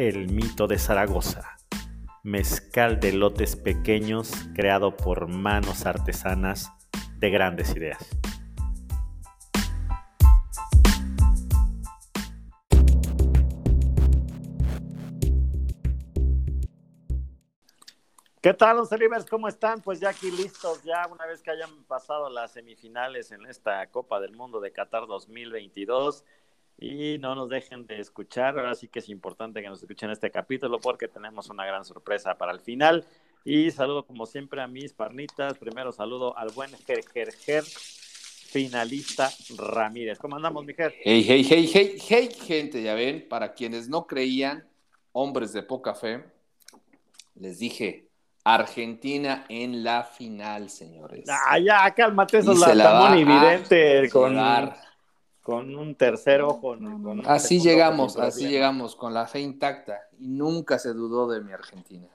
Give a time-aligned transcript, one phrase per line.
[0.00, 1.58] El Mito de Zaragoza,
[2.22, 6.72] mezcal de lotes pequeños creado por manos artesanas
[7.18, 7.98] de grandes ideas.
[18.40, 19.26] ¿Qué tal, los Rivers?
[19.26, 19.82] ¿Cómo están?
[19.82, 24.18] Pues ya aquí listos, ya una vez que hayan pasado las semifinales en esta Copa
[24.18, 26.24] del Mundo de Qatar 2022.
[26.80, 30.30] Y no nos dejen de escuchar, ahora sí que es importante que nos escuchen este
[30.30, 33.04] capítulo porque tenemos una gran sorpresa para el final.
[33.44, 35.58] Y saludo como siempre a mis parnitas.
[35.58, 40.18] Primero saludo al buen Ger, Ger, finalista Ramírez.
[40.18, 40.94] ¿Cómo andamos, mi Ger?
[41.04, 44.66] Hey, hey, hey, hey, hey, gente, ya ven, para quienes no creían,
[45.12, 46.24] hombres de poca fe,
[47.34, 48.08] les dije,
[48.42, 51.26] Argentina en la final, señores.
[51.28, 54.34] Ah, ya, cálmate, eso es la evidente con,
[55.42, 56.76] con un tercer ojo.
[57.26, 60.00] así llegamos, así llegamos, con la fe intacta.
[60.18, 62.08] Y nunca se dudó de mi Argentina.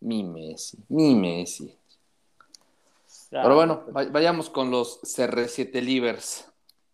[0.00, 1.76] Mi Messi, mi Messi.
[3.30, 4.12] Pero bueno, pues.
[4.12, 6.50] vayamos con los CR7 Livers.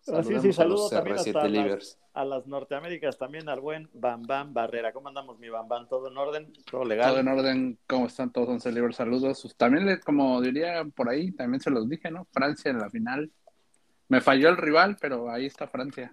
[0.06, 4.92] Así sí, saludos también CR7 a las Norteaméricas, también al buen Bam Bam Barrera.
[4.92, 5.88] ¿Cómo andamos, mi Bam Bam?
[5.88, 6.52] ¿Todo en orden?
[6.70, 7.10] ¿Todo legal?
[7.10, 7.78] Todo en orden.
[7.86, 8.48] ¿Cómo están todos?
[8.48, 9.54] 11 libres saludos.
[9.56, 12.26] También, como diría por ahí, también se los dije, ¿no?
[12.32, 13.30] Francia en la final.
[14.10, 16.10] Me falló el rival, pero ahí está Francia.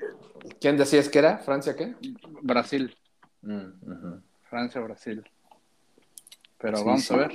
[0.61, 1.39] ¿Quién decías que era?
[1.39, 1.95] ¿Francia qué?
[2.43, 2.95] Brasil.
[3.41, 5.27] Mm, Francia, Brasil.
[6.59, 7.31] Pero vamos a ver.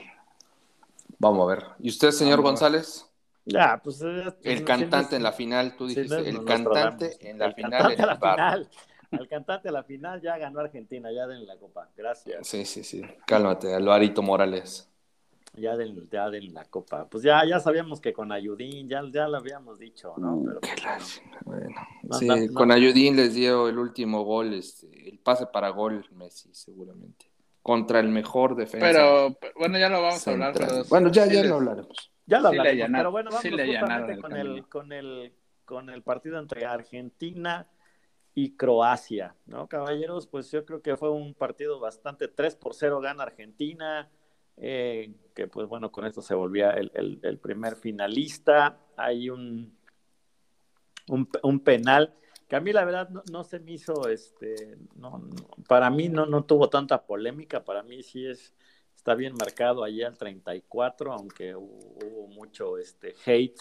[1.18, 1.64] Vamos a ver.
[1.80, 3.04] ¿Y usted, señor González?
[3.44, 4.00] Ya, pues.
[4.44, 7.96] el cantante en la final, tú dijiste, el cantante en la final.
[7.98, 8.70] la final.
[9.10, 11.88] Al cantante a la final ya ganó Argentina, ya den la copa.
[11.96, 12.46] Gracias.
[12.46, 13.02] Sí, sí, sí.
[13.26, 14.91] Cálmate, Alvarito Morales.
[15.54, 17.06] Ya den, ya den la copa.
[17.08, 20.36] Pues ya, ya sabíamos que con Ayudín, ya, ya lo habíamos dicho, ¿no?
[20.36, 21.76] Mm, Pero, pues, bueno,
[22.18, 27.30] sí, con Ayudín les dio el último gol, este, el pase para gol Messi, seguramente.
[27.60, 28.86] Contra el mejor defensa.
[28.86, 30.54] Pero, bueno, ya lo vamos a hablar.
[30.88, 32.12] bueno, ya, ya lo hablaremos.
[32.24, 35.32] Ya lo hablaremos, pero bueno, vamos justamente con el, con, el,
[35.64, 37.68] con el partido entre Argentina
[38.34, 39.68] y Croacia, ¿no?
[39.68, 44.08] Caballeros, pues yo creo que fue un partido bastante 3 por 0 gana Argentina,
[44.56, 48.78] eh, que pues bueno, con esto se volvía el, el, primer finalista.
[48.96, 49.76] Hay un,
[51.08, 52.14] un, penal
[52.48, 55.28] que a mí la verdad no, se me hizo, este, no,
[55.68, 58.54] para mí no, no tuvo tanta polémica, para mí sí es
[59.02, 63.58] está bien marcado allí al 34, aunque hubo, mucho este hate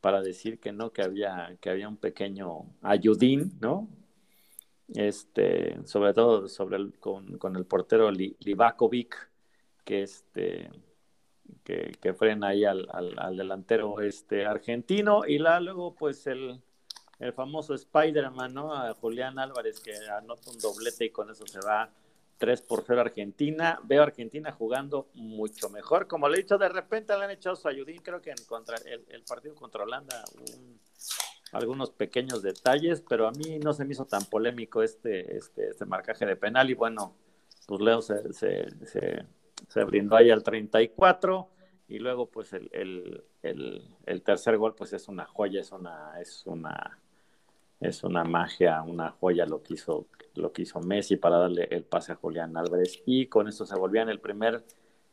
[0.00, 3.90] para decir que no, que había, que había un pequeño ayudín, ¿no?
[4.94, 9.30] Este, sobre todo sobre con, con, el portero Livakovic,
[9.84, 10.70] que este
[11.62, 16.60] que, que frena ahí al, al, delantero este argentino, y la, luego pues el,
[17.18, 18.94] el famoso Spider-Man, ¿no?
[18.96, 21.90] Julián Álvarez que anota un doblete y con eso se va
[22.38, 23.80] 3 por 0 Argentina.
[23.84, 26.06] Veo a Argentina jugando mucho mejor.
[26.06, 28.00] Como le he dicho, de repente le han echado su ayudín.
[28.02, 30.24] Creo que en contra el, partido contra Holanda
[31.52, 35.86] algunos pequeños detalles, pero a mí no se me hizo tan polémico este, este, este
[35.86, 36.68] marcaje de penal.
[36.68, 37.14] Y bueno,
[37.66, 38.24] pues Leo se,
[39.86, 41.48] brindó ahí al 34.
[41.88, 46.18] Y luego, pues el, el, el, el tercer gol, pues es una joya, es una,
[46.20, 46.98] es una
[47.80, 51.84] es una magia, una joya lo que hizo, lo que hizo Messi para darle el
[51.84, 54.64] pase a Julián Álvarez y con esto se volvían el primer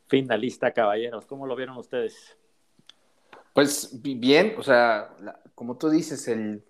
[0.06, 1.26] finalista caballeros.
[1.26, 2.36] ¿Cómo lo vieron ustedes?
[3.52, 5.14] Pues bien, o sea,
[5.54, 6.64] como tú dices, el,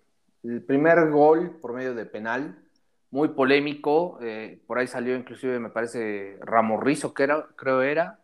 [0.67, 2.59] primer gol por medio de penal,
[3.13, 8.19] muy polémico, eh, por ahí salió inclusive, me parece, Ramorrizo, que era, creo era,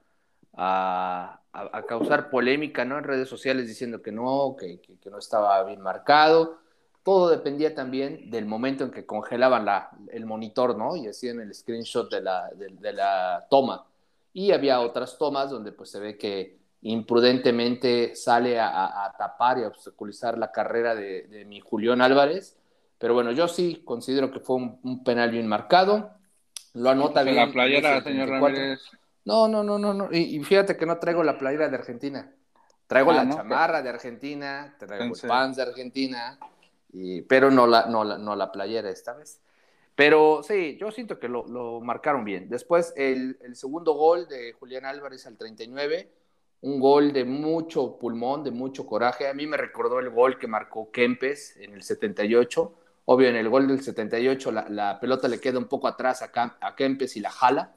[0.55, 1.41] a,
[1.89, 2.99] causar polémica ¿no?
[2.99, 4.81] en redes sociales diciendo que no, que
[5.11, 6.59] no estaba bien marcado
[7.09, 10.95] todo dependía también del momento en que congelaban la, el monitor, ¿no?
[10.95, 13.87] Y hacían el screenshot de la, de, la toma.
[14.35, 19.69] Y había otras tomas donde pues se ve que imprudentemente sale a, tapar y a
[19.69, 22.58] obstaculizar la carrera de, mi Julián Álvarez.
[22.99, 26.11] Pero bueno, yo sí considero que fue un, penal bien marcado.
[26.75, 27.37] Lo anota bien.
[27.37, 28.81] La playera, señor Ramírez.
[29.25, 30.09] No, no, no, no, no.
[30.11, 32.33] Y, fíjate que no traigo la playera de Argentina.
[32.87, 36.39] Traigo ah, la chamarra de Argentina, traigo el pants de Argentina,
[37.29, 39.41] pero no la, no, la, no la playera esta vez.
[39.95, 42.49] Pero sí, yo siento que lo, marcaron bien.
[42.49, 46.11] Después, el, el, segundo gol de Julián Álvarez al 39,
[46.63, 49.29] un gol de mucho pulmón, de mucho coraje.
[49.29, 52.75] A mí me recordó el gol que marcó Kempes en el 78.
[53.11, 56.77] Obvio, en el gol del 78 la, pelota le queda un poco atrás a, a
[56.77, 57.73] Kempes y la jala.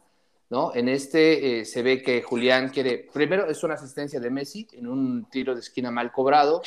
[0.50, 0.76] ¿no?
[0.76, 4.88] En este eh, se ve que Julián quiere, primero es una asistencia de Messi en
[4.88, 6.62] un tiro de esquina mal cobrado,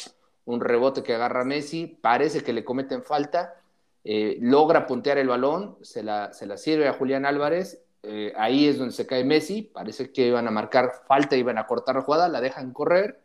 [0.47, 3.61] un rebote que agarra Messi, parece que le cometen falta,
[4.03, 8.67] eh, logra puntear el balón, se la, se la sirve a Julián Álvarez, eh, ahí
[8.67, 12.01] es donde se cae Messi, parece que iban a marcar falta, iban a cortar la
[12.01, 13.21] jugada, la dejan correr,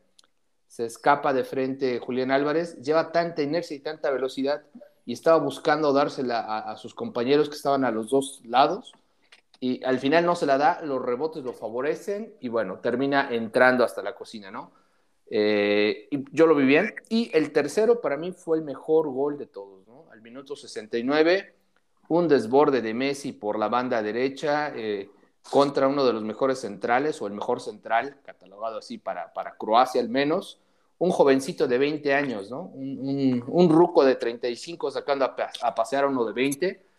[0.68, 4.64] se escapa de frente Julián Álvarez, lleva tanta inercia y tanta velocidad
[5.06, 8.94] y estaba buscando dársela a sus compañeros que estaban a los dos lados
[9.60, 13.84] y al final no se la da, los rebotes lo favorecen y bueno, termina entrando
[13.84, 14.72] hasta la cocina, ¿no?
[15.30, 16.96] Eh, y yo lo vi bien.
[17.10, 20.06] Y el tercero para mí fue el mejor gol de todos, ¿no?
[20.12, 21.54] Al minuto 69,
[22.08, 25.10] un desborde de Messi por la banda derecha eh,
[25.52, 30.00] contra uno de los mejores centrales o el mejor central, catalogado así para, para Croacia
[30.00, 30.62] al menos.
[31.00, 32.64] Un jovencito de 20 años, ¿no?
[32.74, 36.90] Un, un, ruco de 35 sacando a, a pasear a uno de 20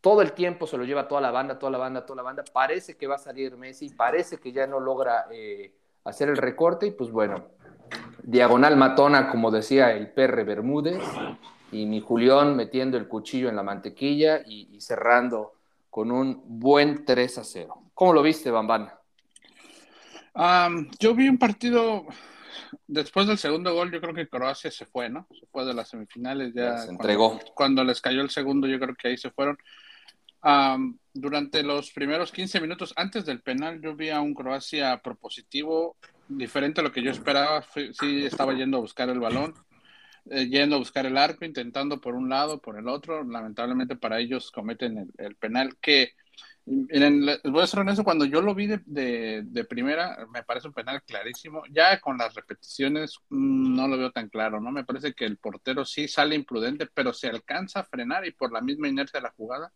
[0.00, 2.44] todo el tiempo se lo lleva toda la banda, toda la banda, toda la banda.
[2.52, 5.74] Parece que va a salir Messi, parece que ya no logra eh,
[6.04, 7.48] hacer el recorte y pues bueno,
[8.22, 11.02] diagonal matona, como decía el Perre Bermúdez,
[11.72, 15.54] y mi Julián metiendo el cuchillo en la mantequilla y, cerrando
[15.90, 17.82] con un buen 3 a 0.
[17.94, 18.90] ¿Cómo lo viste, Bambán?
[21.00, 22.06] yo vi un partido
[22.86, 25.26] después del segundo gol, yo creo que Croacia se fue, ¿no?
[25.38, 26.78] Se fue de las semifinales ya.
[26.78, 27.38] se entregó.
[27.54, 29.58] Cuando, les cayó el segundo, yo creo que ahí se fueron
[31.12, 35.96] durante los primeros 15 minutos antes del penal, yo vi a un Croacia propositivo,
[36.28, 37.64] diferente a lo que yo esperaba.
[37.72, 39.54] sí, estaba yendo a buscar el balón,
[40.30, 43.24] eh, yendo a buscar el arco, intentando por un lado, por el otro.
[43.24, 46.12] Lamentablemente para ellos cometen el, penal que.
[46.70, 50.74] Miren, voy a ser honesto, cuando yo lo vi de, de, primera, me parece un
[50.74, 51.62] penal clarísimo.
[51.70, 54.70] Ya con las repeticiones mm, no lo veo tan claro, ¿no?
[54.70, 58.52] Me parece que el portero sí sale imprudente, pero se alcanza a frenar y por
[58.52, 59.72] la misma inercia de la jugada,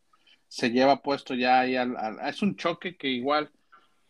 [0.53, 1.97] se lleva puesto ya ahí al,
[2.27, 3.51] es un choque que igual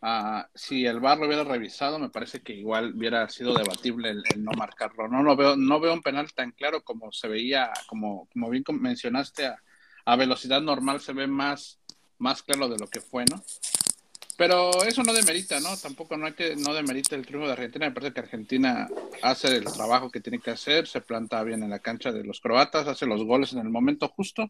[0.01, 4.43] uh, si el VAR lo hubiera revisado me parece que igual hubiera sido debatible el,
[4.43, 8.27] no marcarlo no lo veo no veo un penal tan claro como se veía como
[8.33, 9.55] como bien mencionaste a,
[10.03, 11.79] a velocidad normal se ve más
[12.23, 13.43] más claro de lo que fue no
[14.35, 15.77] pero eso no demerita, ¿no?
[15.77, 17.85] Tampoco no hay que no demerita el triunfo de Argentina.
[17.85, 18.87] Me parece que Argentina
[19.21, 22.41] hace el trabajo que tiene que hacer, se planta bien en la cancha de los
[22.41, 24.49] croatas, hace los goles en el momento justo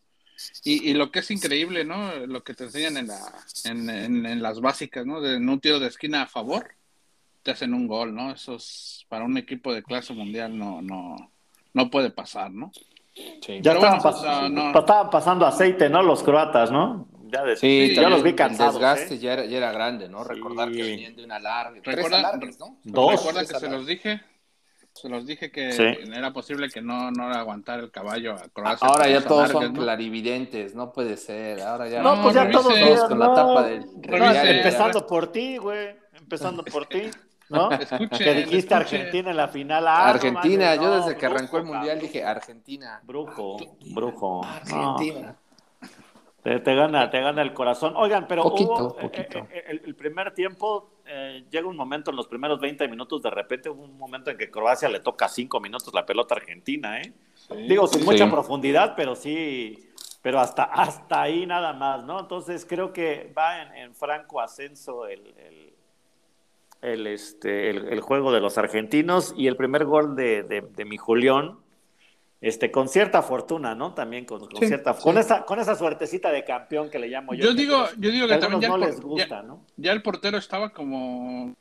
[0.64, 2.16] y, lo que es increíble, ¿no?
[2.26, 3.20] Lo que te enseñan en, la,
[3.66, 5.22] en, las básicas, ¿no?
[5.22, 6.72] De, en un tiro de esquina a favor,
[7.44, 8.32] te hacen un gol, ¿no?
[8.32, 11.32] Eso es, para un equipo de clase mundial no, no,
[11.74, 12.72] no puede pasar, ¿no?
[13.62, 16.02] Ya estaban, pasando aceite, ¿no?
[16.02, 17.08] Los croatas, ¿no?
[17.34, 18.76] Ya de, sí, ya los vi cansados.
[18.76, 19.18] El desgaste ¿eh?
[19.18, 20.24] ya, era, ya, era, grande, ¿no?
[20.24, 21.82] Recordar que venían de una larga.
[21.84, 22.78] Recuerda, ¿no?
[22.84, 23.12] Dos.
[23.12, 24.22] Recuerda que se los dije
[24.94, 25.70] se los dije que
[26.16, 28.88] era posible que no, no aguantara el caballo a Croacia.
[28.88, 31.62] Ahora ya todos son clarividentes, no puede ser.
[31.62, 32.74] Ahora ya no, pues ya todos
[33.08, 33.86] con la tapa del.
[34.04, 35.96] empezando por ti, güey.
[36.14, 37.10] Empezando por ti.
[37.50, 37.70] ¿No?
[38.18, 39.88] que dijiste Argentina en la final.
[39.88, 43.02] Ah, Argentina, yo desde que arrancó el mundial dije Argentina.
[43.04, 43.58] Brujo,
[43.94, 44.44] brujo.
[44.46, 45.36] Argentina.
[46.44, 47.94] Te, gana, te gana el corazón.
[47.96, 49.40] Oigan, pero poquito, poquito.
[49.50, 53.30] Eh, eh, el, primer tiempo eh, llega un momento en los primeros 20 minutos, de
[53.30, 57.14] repente hubo un momento en que Croacia le toca 5 minutos la pelota argentina, ¿eh?
[57.66, 59.90] Digo, sin mucha profundidad, pero sí,
[60.22, 62.20] pero hasta, hasta ahí nada más, ¿no?
[62.20, 65.34] Entonces creo que va en, franco ascenso el,
[66.82, 70.98] el, este, el, juego de los argentinos y el primer gol de, de, de mi
[70.98, 71.63] Julián
[72.44, 73.94] este, con cierta fortuna, ¿no?
[73.94, 77.46] También con, cierta, con esa, con esa suertecita de campeón que le llamo yo.
[77.46, 79.66] Yo digo, yo digo que, también ya no les gusta, ¿no?
[79.78, 81.56] Ya el portero estaba como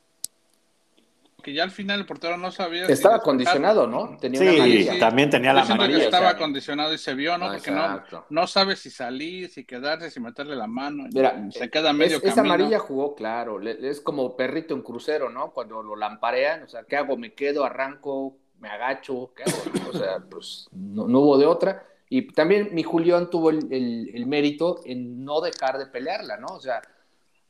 [1.40, 2.86] que ya al final el portero no sabía.
[2.86, 4.16] Estaba condicionado, ¿no?
[4.20, 6.04] Tenía sí, también tenía la amarilla.
[6.04, 7.52] estaba condicionado y se vio, ¿no?
[7.52, 11.04] Porque no, no sabe si salir, si quedarse, si meterle la mano.
[11.12, 13.60] Mira, se queda medio es, Esa amarilla jugó claro.
[13.62, 15.52] Es como perrito en crucero, ¿no?
[15.52, 17.16] Cuando lo lamparean, o sea, ¿qué hago?
[17.16, 17.64] ¿Me quedo?
[17.64, 18.36] ¿Arranco?
[18.62, 19.90] Me agacho, ¿qué hago?
[19.90, 21.85] O sea, pues no, hubo de otra.
[22.09, 26.47] Y también mi Julián tuvo el, mérito en no dejar de pelearla, ¿no?
[26.47, 26.81] O sea,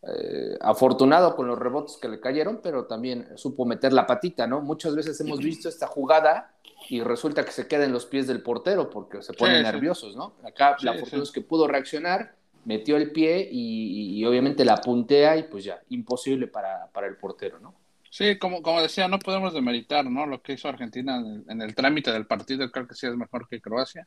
[0.02, 4.62] eh, afortunado con los rebotes que le cayeron, pero también supo meter la patita, ¿no?
[4.62, 6.54] Muchas veces hemos visto esta jugada
[6.88, 10.32] y resulta que se queda en los pies del portero porque se ponen nerviosos, ¿no?
[10.42, 15.42] Acá la fortuna es que pudo reaccionar, metió el pie y, obviamente la puntea y
[15.42, 17.81] pues ya, imposible para, para el portero, ¿no?
[18.12, 20.26] Sí, como, como decía, no podemos demeritar ¿no?
[20.26, 21.16] lo que hizo Argentina
[21.48, 24.06] en el, trámite del partido, creo que sí es mejor que Croacia.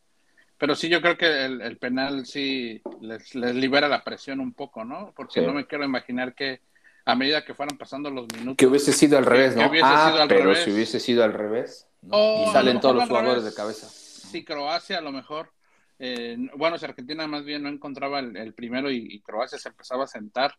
[0.59, 5.11] Pero sí, yo creo que el, penal sí les, libera la presión un poco, ¿no?
[5.15, 6.61] Porque no me quiero imaginar que
[7.03, 8.57] a medida que fueran pasando los minutos.
[8.57, 9.71] Que hubiese sido al revés, ¿no?
[9.81, 11.87] ah, pero si hubiese sido al revés.
[12.03, 13.89] y salen todos los jugadores de cabeza.
[13.89, 15.51] Sí, Croacia a lo mejor.
[15.97, 20.07] Eh, bueno, si Argentina más bien no encontraba el, primero y, Croacia se empezaba a
[20.07, 20.53] sentar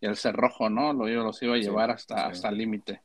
[0.00, 0.92] y el cerrojo, ¿no?
[0.92, 3.02] Lo, los iba a llevar hasta, hasta el límite.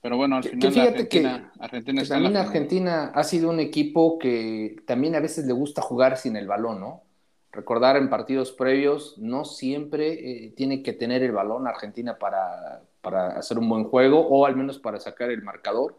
[0.00, 5.20] Pero bueno, al final Argentina, Argentina también Argentina ha sido un equipo que también a
[5.20, 7.02] veces le gusta jugar sin el balón, ¿no?
[7.50, 13.38] Recordar en partidos previos, no siempre eh, tiene que tener el balón Argentina para, para,
[13.38, 15.98] hacer un buen juego o al menos para sacar el marcador.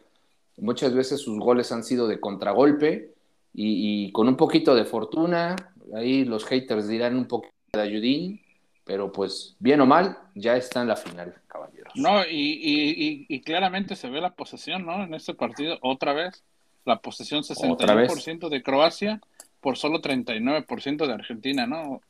[0.58, 3.14] Muchas veces sus goles han sido de contragolpe
[3.54, 5.56] y, y con un poquito de fortuna,
[5.94, 8.43] ahí los haters dirán un poquito de ayudín,
[8.86, 11.94] pero pues bien o mal, ya está en la final, caballeros.
[11.96, 15.04] No, y, claramente se ve la posesión, ¿no?
[15.04, 16.44] En este partido, otra vez,
[16.86, 19.22] la posesión 61% de Croacia
[19.62, 22.02] por solo 39% de Argentina, ¿no?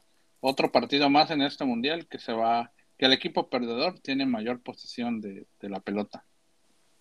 [0.42, 4.60] Otro partido más en este mundial que se va, que el equipo perdedor tiene mayor
[4.60, 6.24] posesión de, la pelota.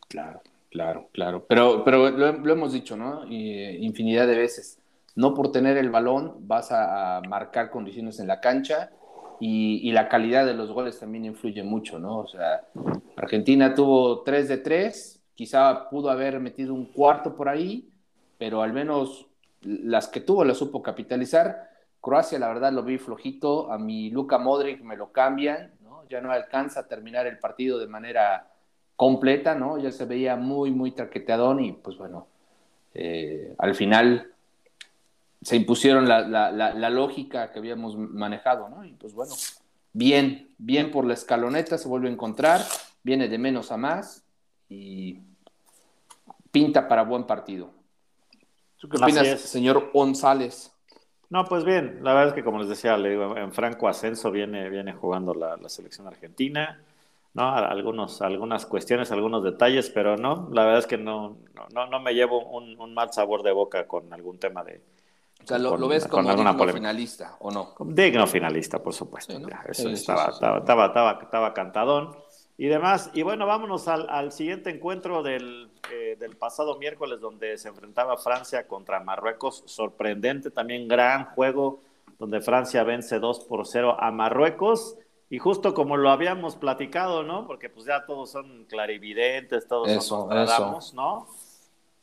[0.09, 1.47] Claro, claro, claro.
[1.49, 3.26] Pero, pero lo, hemos dicho, ¿no?
[3.26, 4.79] Y, infinidad de veces.
[5.14, 8.91] No por tener el balón vas a marcar condiciones en la cancha
[9.44, 12.18] y, la calidad de los goles también influye mucho, ¿no?
[12.18, 12.64] O sea,
[13.16, 17.90] Argentina tuvo 3 de 3, quizá pudo haber metido un cuarto por ahí,
[18.38, 19.26] pero al menos
[19.62, 21.70] las que tuvo las supo capitalizar.
[22.00, 23.72] Croacia, la verdad, lo vi flojito.
[23.72, 26.04] A mi Luka Modric me lo cambian, ¿no?
[26.08, 28.49] Ya no alcanza a terminar el partido de manera
[28.94, 29.76] completa, ¿no?
[29.76, 32.28] Ya se veía muy, muy traqueteadón y pues bueno,
[32.94, 34.31] eh, al final
[35.42, 38.84] se impusieron la, la, lógica que habíamos manejado, ¿no?
[38.84, 39.34] Y pues bueno,
[39.92, 42.61] bien, bien por la escaloneta, se vuelve a encontrar,
[43.02, 44.25] viene de menos a más
[44.68, 45.18] y
[46.52, 47.70] pinta para buen partido.
[48.80, 50.72] qué opinas, señor González?
[51.28, 54.92] No, pues bien, la verdad es que como les decía, en franco ascenso viene, viene
[54.92, 56.80] jugando la, selección argentina,
[57.34, 57.49] ¿no?
[57.52, 61.38] Algunos, algunas cuestiones, algunos detalles, pero no, la verdad es que no,
[61.75, 64.82] no, no me llevo un mal sabor de boca con algún tema de,
[65.42, 67.75] o sea, ¿lo, ves como digno finalista o no?
[67.80, 69.34] Digno finalista, por supuesto.
[69.68, 72.16] eso estaba, estaba, estaba, estaba, cantadón
[72.56, 73.11] y demás.
[73.14, 78.16] Y bueno, vámonos al, al siguiente encuentro del, eh, del, pasado miércoles, donde se enfrentaba
[78.16, 79.64] Francia contra Marruecos.
[79.66, 81.80] Sorprendente, también gran juego,
[82.18, 84.96] donde Francia vence 2 por 0 a Marruecos.
[85.28, 87.46] Y justo como lo habíamos platicado, ¿no?
[87.46, 91.26] Porque pues ya todos son clarividentes, todos eso, somos ¿no?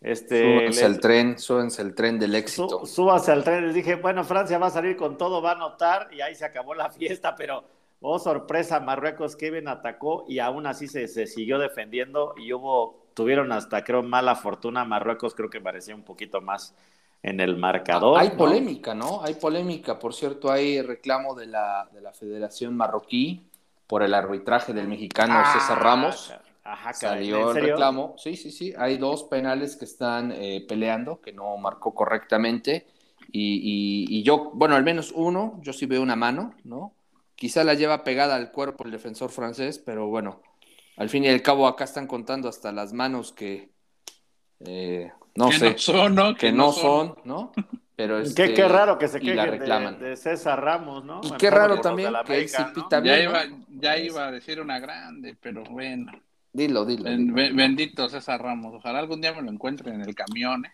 [0.02, 2.86] Este, súbanse el tren, súbense el tren del éxito.
[2.86, 3.66] súbase al tren.
[3.66, 6.46] Les dije, bueno, Francia va a salir con todo, va a anotar, y ahí se
[6.46, 7.66] acabó la fiesta, pero,
[8.00, 13.84] oh sorpresa, Marruecos, Kevin atacó y aún así se, siguió defendiendo y hubo, tuvieron hasta
[13.84, 14.86] creo mala fortuna.
[14.86, 16.74] Marruecos creo que parecía un poquito más
[17.22, 18.18] en el marcador.
[18.18, 19.22] Hay polémica, ¿no?
[19.22, 20.00] Hay polémica.
[20.00, 23.50] Por cierto, hay reclamo de la, de la Federación Marroquí
[23.86, 26.32] por el arbitraje del mexicano ah, César Ramos.
[26.72, 28.14] Ajá, Salió el reclamo.
[28.18, 28.74] Sí, sí, sí.
[28.78, 32.86] Hay dos penales que están eh, peleando, que no marcó correctamente.
[33.32, 36.94] Y, yo, bueno, al menos uno, yo sí veo una mano, ¿no?
[37.36, 40.42] Quizá la lleva pegada al cuerpo el defensor francés, pero bueno,
[40.98, 43.70] al fin y al cabo acá están contando hasta las manos que,
[44.60, 46.36] eh, no sé, son, ¿no?
[46.36, 47.52] que, no son, ¿no?
[47.96, 51.22] Pero qué, qué, este, raro que se quejen de, de, César Ramos, ¿no?
[51.24, 56.12] Y qué raro también que ya, iba, ya iba a decir una grande, pero bueno.
[56.52, 57.04] Dilo, dilo.
[57.54, 58.74] bendito César Ramos.
[58.76, 60.66] Ojalá algún día me lo encuentre en el camión.
[60.66, 60.72] ¿eh?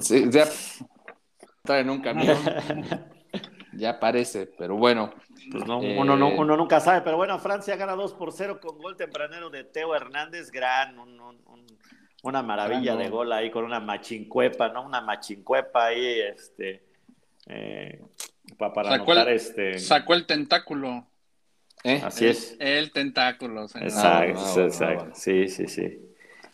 [0.00, 0.44] Sí, ya.
[0.44, 2.38] Está en un camión.
[3.72, 5.12] ya parece, pero bueno.
[5.50, 7.02] Pues no, eh, uno, uno, nunca sabe.
[7.02, 10.50] Pero bueno, Francia gana 2 por 0 con gol tempranero de Teo Hernández.
[10.50, 10.96] Gran,
[12.22, 14.86] una maravilla de gol ahí con una machincuepa, ¿no?
[14.86, 16.84] Una machincuepa ahí, este.
[17.46, 18.00] Eh,
[18.58, 19.78] para sacó este.
[19.78, 21.06] Sacó el tentáculo.
[21.86, 22.02] ¿Eh?
[22.04, 22.56] Así es.
[22.58, 23.62] El tentáculo.
[23.62, 25.10] Exacto, ah, exacto.
[25.14, 26.00] Sí, sí, sí.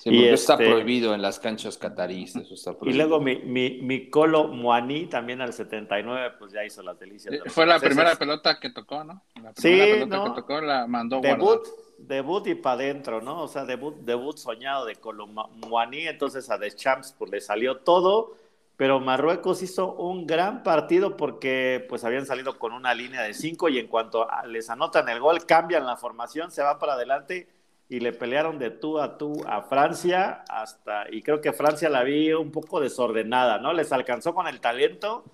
[0.04, 4.48] y está este prohibido en las canchas eso está Y luego mi, mi, mi Colo
[4.48, 7.34] Moaní también al 79, pues ya hizo las delicias.
[7.46, 9.22] Fue la primera pelota que tocó, ¿no?
[9.42, 13.42] La primera pelota que tocó la mandó debut, Debut y para adentro, ¿no?
[13.42, 18.36] O sea, debut, debut soñado de Colo Moaní, entonces a Deschamps pues le salió todo
[18.76, 23.68] pero Marruecos hizo un gran partido porque pues habían salido con una línea de cinco
[23.68, 27.48] y en cuanto les anotan el gol, cambian la formación, se va para adelante
[27.88, 32.02] y le pelearon de tú a tú a Francia hasta, y creo que Francia la
[32.02, 33.74] vi un poco desordenada, ¿no?
[33.74, 35.24] Les alcanzó con el talento,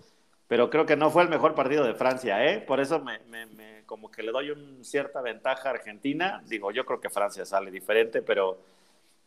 [0.48, 2.60] pero creo que no fue el mejor partido de Francia, ¿eh?
[2.60, 6.42] Por eso me, me, como que le doy una cierta ventaja a Argentina.
[6.46, 8.58] Digo, yo creo que Francia sale diferente, pero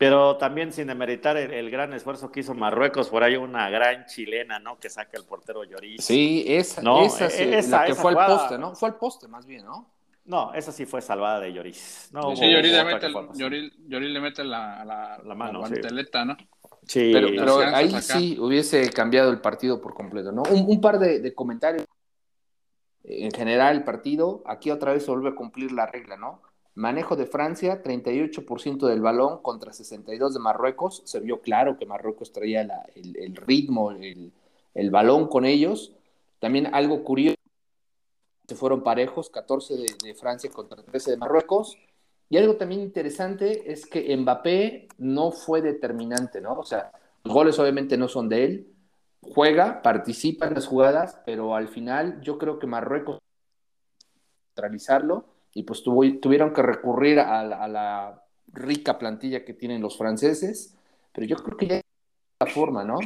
[0.02, 4.58] Pero también sin demeritar el, gran esfuerzo que hizo Marruecos, por ahí una gran chilena,
[4.58, 4.76] ¿no?
[4.80, 6.04] Que saca el portero Lloris.
[6.04, 7.04] Sí, esa, ¿no?
[7.04, 8.74] esa, e, esa, la que fue al poste, ¿no?
[8.74, 9.92] Fue al poste más bien, ¿no?
[10.24, 12.08] No, esa sí fue salvada de Lloris.
[12.12, 16.36] No, sí, Lloris le, mete le mete la, la, mano, la ¿no?
[16.84, 20.42] Sí, pero, ahí sí hubiese cambiado el partido por completo, ¿no?
[20.50, 21.86] Un, par de, de, comentarios.
[23.04, 26.42] En general, el partido, aquí otra vez se vuelve a cumplir la regla, ¿no?
[26.74, 31.02] Manejo de Francia, 38% del balón contra 62 de Marruecos.
[31.04, 32.62] Se vio claro que Marruecos traía
[32.94, 35.92] el, ritmo, el, balón con ellos.
[36.38, 37.36] También algo curioso,
[38.48, 41.76] se fueron parejos, 14 de, Francia contra 13 de Marruecos.
[42.30, 46.54] Y algo también interesante es que Mbappé no fue determinante, ¿no?
[46.54, 46.90] O sea,
[47.22, 48.74] los goles obviamente no son de él.
[49.20, 53.18] Juega, participa en las jugadas, pero al final yo creo que Marruecos
[54.56, 60.76] neutralizarlo y pues tuvieron que recurrir a, la rica plantilla que tienen los franceses,
[61.12, 61.80] pero yo creo que ya
[62.40, 62.98] la forma, ¿no?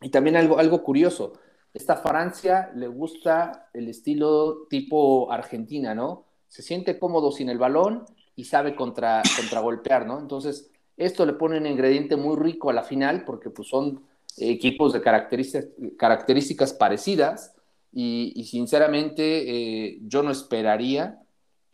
[0.00, 1.34] Y también algo, algo curioso,
[1.74, 6.24] esta Francia le gusta el estilo tipo Argentina, ¿no?
[6.46, 8.04] Se siente cómodo sin el balón
[8.36, 9.22] y sabe contra,
[9.60, 10.20] golpear, ¿no?
[10.20, 14.04] Entonces, esto le pone un ingrediente muy rico a la final porque pues son
[14.36, 17.56] equipos de características, características parecidas
[17.92, 21.23] y, sinceramente eh, yo no esperaría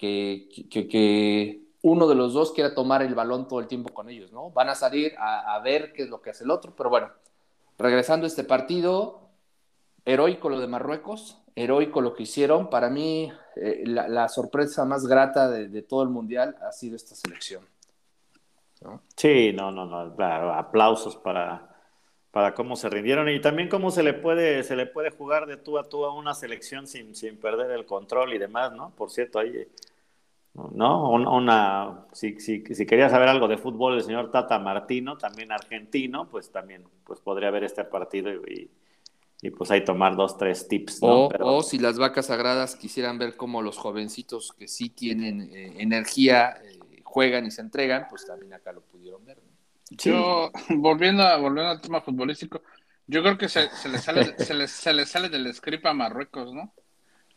[0.01, 4.51] que, uno de los dos quiera tomar el balón todo el tiempo con ellos, ¿no?
[4.51, 7.09] Van a salir a, ver qué es lo que hace el otro, pero bueno,
[7.79, 9.21] regresando a este partido,
[10.05, 12.69] heroico lo de Marruecos, heroico lo que hicieron.
[12.69, 17.65] Para mí, eh, la, sorpresa más grata de, todo el Mundial ha sido esta selección.
[19.17, 21.70] Sí, no, no, no, claro, aplausos para,
[22.31, 25.57] para cómo se rindieron y también cómo se le puede, se le puede jugar de
[25.57, 28.91] tú a tú a una selección sin, sin perder el control y demás, ¿no?
[28.97, 29.67] Por cierto, ahí
[30.55, 31.11] ¿no?
[31.11, 36.29] Una, si, si, si, quería saber algo de fútbol, el señor Tata Martino, también argentino,
[36.29, 38.71] pues también pues podría ver este partido y,
[39.43, 41.03] y pues ahí tomar dos, tres tips.
[41.03, 41.29] ¿no?
[41.41, 46.61] O, si las vacas sagradas quisieran ver cómo los jovencitos que sí tienen eh, energía
[46.63, 49.39] eh, juegan y se entregan, pues también acá lo pudieron ver.
[49.91, 52.63] Yo, volviendo, a, volviendo al tema futbolístico,
[53.07, 55.93] yo creo que se, se le sale, se, le, se le sale del script a
[55.93, 56.73] Marruecos, ¿no?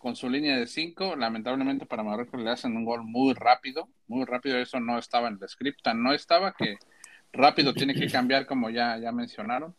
[0.04, 1.16] con su línea de 5.
[1.16, 4.60] Lamentablemente para Marruecos le hacen un gol muy rápido, muy rápido.
[4.60, 6.76] Eso no estaba en el script, no estaba que
[7.32, 9.74] rápido tiene que cambiar como ya, ya mencionaron.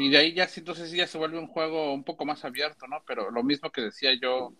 [0.00, 3.02] Y de ahí ya entonces ya se vuelve un juego un poco más abierto, ¿no?
[3.06, 4.52] Pero lo mismo que decía yo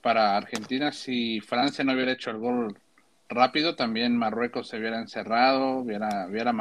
[0.00, 2.78] para Argentina, si Francia no hubiera hecho el gol
[3.28, 6.52] rápido, también Marruecos se hubiera encerrado, hubiera, hubiera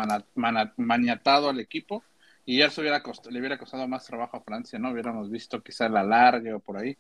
[0.76, 2.04] maniatado al equipo
[2.46, 4.92] y ya se hubiera le hubiera costado más trabajo a Francia, ¿no?
[4.92, 6.98] Hubiéramos visto quizá la larga o por ahí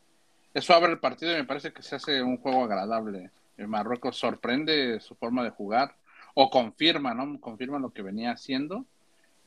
[0.54, 3.32] eso abre el partido y me parece que se hace un juego agradable.
[3.58, 5.96] El Marruecos sorprende su forma de jugar
[6.36, 7.40] o confirma, ¿no?
[7.40, 8.86] Confirma lo que venía haciendo.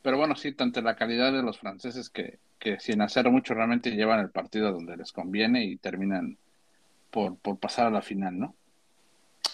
[0.03, 3.93] Pero bueno, sí, tanto la calidad de los franceses que, que sin hacer mucho realmente
[3.93, 6.39] llevan el partido donde les conviene y terminan
[7.11, 8.55] por, por pasar a la final, ¿no?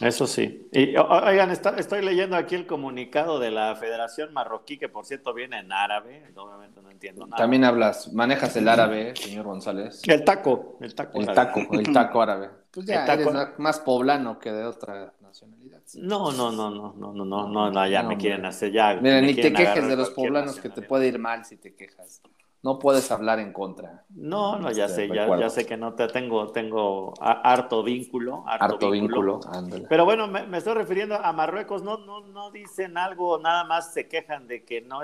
[0.01, 0.69] Eso sí.
[0.73, 5.59] Y oigan, estoy leyendo aquí el comunicado de la Federación Marroquí, que por cierto viene
[5.61, 7.37] en árabe, obviamente no entiendo nada.
[7.37, 10.03] También hablas, manejas el árabe, señor González.
[10.09, 11.21] El taco, el taco.
[11.21, 12.51] El taco, el taco árabe.
[12.73, 13.29] Pues ya eres
[13.59, 15.83] más poblano que de otra nacionalidad.
[15.97, 18.95] No, no, no, no, no, no, no, no, ya me quieren hacer, ya.
[18.95, 22.23] Mira, ni te quejes de los poblanos que te puede ir mal si te quejas
[22.63, 24.05] no puedes hablar en contra.
[24.11, 28.45] No, no, ya sé, ya, ya, sé que no te tengo, tengo harto vínculo.
[28.47, 29.41] Harto, vínculo,
[29.89, 34.07] Pero bueno, me, estoy refiriendo a Marruecos, no, no, no dicen algo, nada más se
[34.07, 35.01] quejan de que no,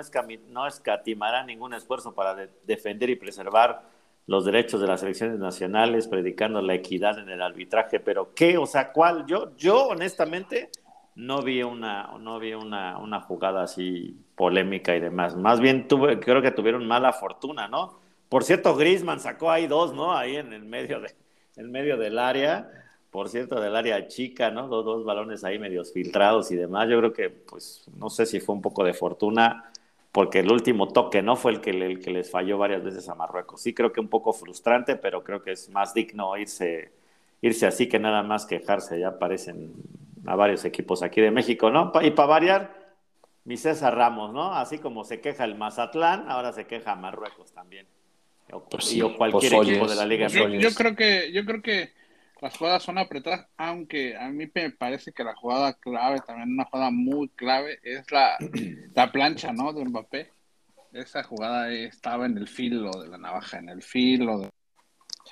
[0.47, 3.83] no escatimarán ningún esfuerzo para defender y preservar
[4.25, 8.57] los derechos de las elecciones nacionales, predicando la equidad en el arbitraje, pero ¿qué?
[8.57, 9.25] O sea, ¿cuál?
[9.25, 10.69] Yo, yo honestamente
[11.15, 15.35] no vi una, no vi una, una jugada así polémica y demás.
[15.35, 17.99] Más bien tuve, creo que tuvieron mala fortuna, ¿no?
[18.29, 20.15] Por cierto, Grisman sacó ahí dos, ¿no?
[20.15, 21.13] Ahí en el medio, de,
[21.63, 22.71] medio del área,
[23.11, 24.69] por cierto, del área chica, ¿no?
[24.69, 26.87] Dos, dos balones ahí medios filtrados y demás.
[26.87, 29.73] Yo creo que, pues, no sé si fue un poco de fortuna,
[30.13, 33.15] porque el último toque no fue el que, el que les falló varias veces a
[33.15, 33.61] Marruecos.
[33.61, 36.93] Sí, creo que un poco frustrante, pero creo que es más digno irse,
[37.41, 39.01] irse así que nada más quejarse.
[39.01, 39.73] Ya parecen
[40.25, 41.91] a varios equipos aquí de México, ¿no?
[42.01, 42.78] Y para variar,
[43.45, 44.53] mi César Ramos, ¿no?
[44.53, 47.87] Así como se queja el Mazatlán, ahora se queja Marruecos también.
[48.51, 50.27] O, pues cualquier equipo de la Liga.
[50.27, 51.93] Yo, yo, creo que, yo creo que
[52.41, 56.65] las jugadas son apretadas, aunque a mí me parece que la jugada clave, también una
[56.65, 58.37] jugada muy clave, es la,
[58.95, 59.73] la plancha, ¿no?
[59.73, 60.31] De Mbappé.
[60.93, 64.49] Esa jugada estaba en el filo de la navaja, en el filo de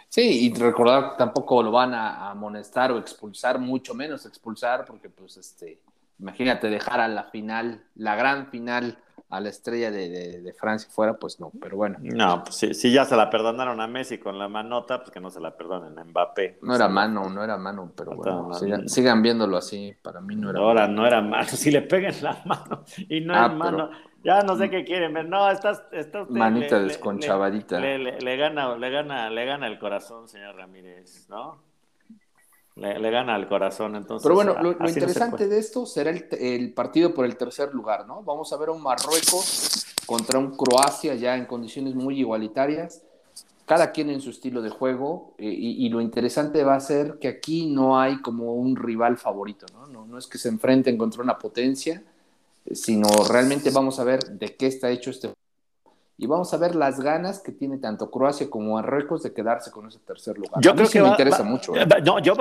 [0.10, 5.10] Sí, y recordar que tampoco lo van a amonestar o expulsar, mucho menos expulsar, porque
[5.10, 5.82] pues este
[6.20, 8.98] imagínate dejar a la final, la gran final
[9.30, 11.98] a la estrella de, Francia fuera, pues no, pero bueno.
[12.02, 15.30] No, pues si, ya se la perdonaron a Messi con la manota, pues que no
[15.30, 16.60] se la perdonen a Mbappé.
[16.62, 18.54] No era mano, no era mano, pero bueno,
[18.88, 22.42] sigan, viéndolo así, para mí no era Ahora no era mano, si le peguen la
[22.46, 23.90] mano y no ah, es mano,
[24.24, 27.80] ya no sé qué quieren ver, no, estás, estás Manita desconchavadita.
[27.80, 31.67] Le, gana, le, gana, le gana el corazón, señor Ramírez, ¿no?
[32.78, 34.24] Le, gana el corazón, entonces.
[34.24, 38.22] Pero bueno, lo, interesante de esto será el, partido por el tercer lugar, ¿no?
[38.22, 43.02] Vamos a ver a un Marruecos contra un Croacia ya en condiciones muy igualitarias,
[43.66, 47.28] cada quien en su estilo de juego, eh, y, lo interesante va a ser que
[47.28, 49.88] aquí no hay como un rival favorito, ¿no?
[49.88, 52.04] No, no es que se enfrenten contra una potencia,
[52.64, 55.34] eh, sino realmente vamos a ver de qué está hecho este
[56.20, 59.88] y vamos a ver las ganas que tiene tanto Croacia como Marruecos de quedarse con
[59.88, 60.62] ese tercer lugar.
[60.62, 61.76] Yo creo que me interesa mucho.
[61.76, 61.86] ¿eh?
[62.04, 62.34] No, yo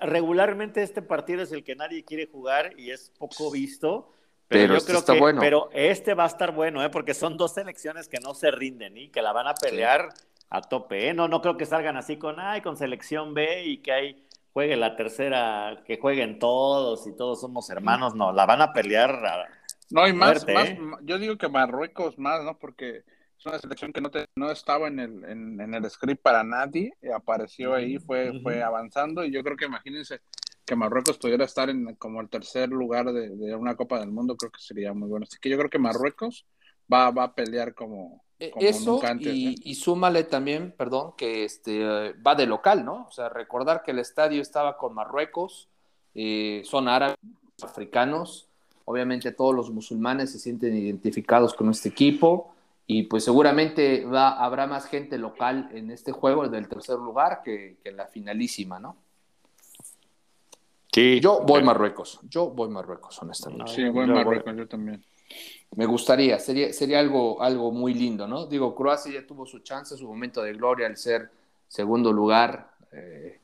[0.00, 4.10] regularmente este partido es el que nadie quiere jugar y es poco visto.
[4.48, 5.40] Pero, yo este creo está que, bueno.
[5.40, 6.88] Pero este va a estar bueno, ¿eh?
[6.88, 10.08] porque son dos selecciones que no se rinden y que la van a pelear
[10.48, 11.08] a tope.
[11.08, 11.14] ¿eh?
[11.14, 14.76] No, no creo que salgan así con, ay, con selección B y que hay juegue
[14.76, 18.14] la tercera, que jueguen todos y todos somos hermanos.
[18.14, 19.48] No, la van a pelear a,
[19.90, 20.78] no, y más, ¿eh?
[21.02, 22.58] yo digo que Marruecos más, ¿no?
[22.58, 23.04] Porque
[23.38, 26.92] es una selección que no, te, no estaba en el, en, el script para nadie,
[27.14, 30.20] apareció ahí, fue, fue avanzando, y yo creo que imagínense
[30.64, 34.52] que Marruecos pudiera estar en como el tercer lugar de, una Copa del Mundo, creo
[34.52, 35.24] que sería muy bueno.
[35.28, 36.46] Así que yo creo que Marruecos
[36.92, 39.54] va, va a pelear como, e, Eso y, ¿eh?
[39.64, 43.06] y, súmale también, perdón, que este va de local, ¿no?
[43.06, 45.68] O sea, recordar que el estadio estaba con Marruecos,
[46.14, 47.18] eh, son árabes,
[47.62, 48.49] africanos,
[48.90, 52.52] Obviamente todos los musulmanes se sienten identificados con este equipo
[52.88, 57.76] y pues seguramente va, habrá más gente local en este juego del tercer lugar que,
[57.84, 58.96] en la finalísima, ¿no?
[60.92, 61.20] Sí.
[61.20, 63.72] Yo voy Marruecos, yo voy Marruecos, honestamente.
[63.72, 65.04] Sí, voy Marruecos, yo también.
[65.76, 68.46] Me gustaría, sería, sería algo, algo muy lindo, ¿no?
[68.46, 71.30] Digo, Croacia ya tuvo su chance, su momento de gloria al ser
[71.68, 73.38] segundo lugar eh,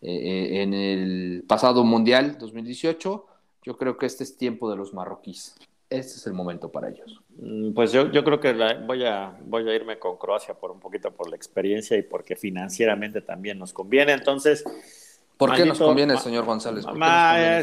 [0.00, 3.26] eh, en el pasado Mundial 2018
[3.66, 5.56] yo creo que este es tiempo de los marroquíes.
[5.90, 7.20] Este es el momento para ellos.
[7.36, 8.52] Mm, pues yo, yo creo que
[8.86, 12.36] voy, a, voy a irme con Croacia por un poquito por la experiencia y porque
[12.36, 14.12] financieramente también nos conviene.
[14.12, 14.64] Entonces,
[15.36, 16.86] ¿Por qué nos conviene, señor González?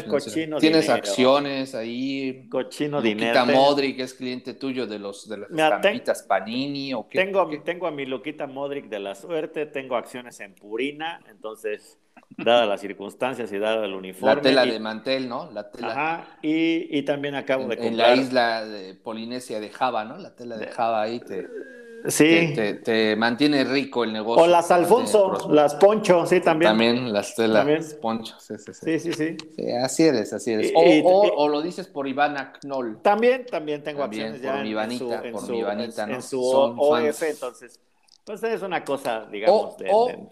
[0.08, 2.46] cochino Tienes acciones ahí.
[2.48, 3.46] Cochino dinero.
[3.46, 7.18] Modric es cliente tuyo de los de las estampitas Panini o qué.
[7.18, 11.98] Tengo, tengo a mi loquita Modric de la suerte, tengo acciones en Purina, entonces
[12.36, 14.36] dadas las circunstancias y dado el uniforme.
[14.36, 15.50] La tela de mantel, ¿no?
[15.52, 15.90] La tela.
[15.90, 17.86] Ajá, y, también acabo de comprar.
[17.86, 20.18] En la isla de Polinesia de Java, ¿no?
[20.18, 21.46] La tela de Java ahí te.
[22.06, 22.52] Sí.
[22.84, 24.44] Te, mantiene rico el negocio.
[24.44, 26.70] O las Alfonso, las Poncho, sí, también.
[26.70, 28.98] También las telas Poncho, sí, sí, sí.
[28.98, 29.70] Sí, sí, sí.
[29.82, 30.72] así eres, así eres.
[30.74, 33.00] O, o, lo dices por Ivana Knoll.
[33.00, 36.14] También, también tengo acciones ya por mi Ivanita, por mi Ivanita, ¿no?
[36.16, 37.80] En su OF, entonces
[38.24, 39.76] pues es una cosa, digamos.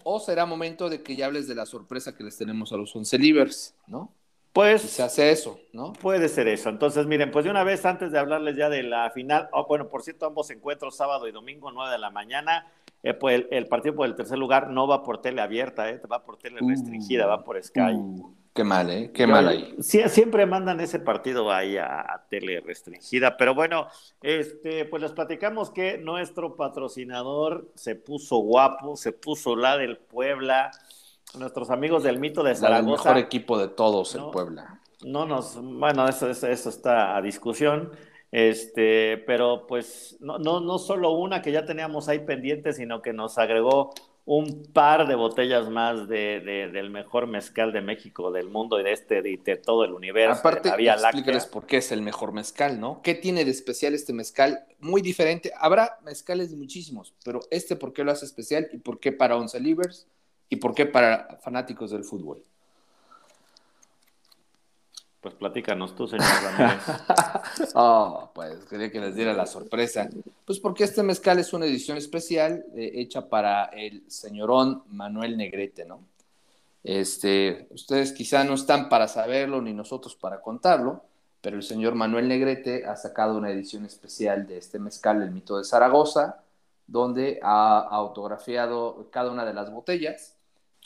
[0.03, 2.95] O, será momento de que ya hables de la sorpresa que les tenemos a los
[2.95, 4.11] once livers, ¿no?
[4.51, 4.81] Pues.
[4.83, 5.93] se hace eso, ¿no?
[5.93, 6.69] Puede ser eso.
[6.69, 9.89] Entonces, miren, pues de una vez antes de hablarles ya de la final, oh, bueno,
[9.89, 12.67] por cierto, ambos encuentros sábado y domingo, 9 de la mañana.
[13.01, 16.23] Eh, pues el, partido por el tercer lugar no va por tele abierta, eh, va
[16.23, 17.93] por tele restringida, va por Sky.
[17.93, 18.33] Uh.
[18.53, 19.11] Qué mal, ¿eh?
[19.11, 19.75] Qué mal ahí.
[19.81, 23.87] siempre mandan ese partido ahí a, tele restringida, pero bueno,
[24.21, 30.69] este, pues les platicamos que nuestro patrocinador se puso guapo, se puso la del Puebla,
[31.35, 33.09] nuestros amigos del mito de Zaragoza.
[33.09, 34.79] El mejor equipo de todos, el Puebla.
[35.03, 37.91] No nos, bueno, eso, eso, eso, está a discusión.
[38.31, 43.13] Este, pero pues no, no, no solo una que ya teníamos ahí pendiente, sino que
[43.13, 43.93] nos agregó
[44.25, 46.39] un par de botellas más de,
[46.71, 50.39] del mejor mezcal de México, del mundo y de este de, todo el universo.
[50.39, 53.01] Aparte, explícales por qué es el mejor mezcal, ¿no?
[53.01, 54.65] ¿Qué tiene de especial este mezcal?
[54.79, 55.51] Muy diferente.
[55.57, 59.35] Habrá mezcales de muchísimos, pero este por qué lo hace especial y por qué para
[59.35, 60.07] once livers
[60.47, 62.43] y por qué para fanáticos del fútbol.
[65.23, 66.83] Pues platícanos tú, señor Ramírez.
[67.75, 70.09] oh, pues quería que les diera la sorpresa.
[70.43, 75.85] Pues porque este mezcal es una edición especial eh, hecha para el señorón Manuel Negrete,
[75.85, 76.01] ¿no?
[76.83, 81.05] Este, ustedes quizá no están para saberlo ni nosotros para contarlo,
[81.39, 85.57] pero el señor Manuel Negrete ha sacado una edición especial de este mezcal, el mito
[85.57, 86.43] de Zaragoza,
[86.85, 90.35] donde ha autografiado cada una de las botellas.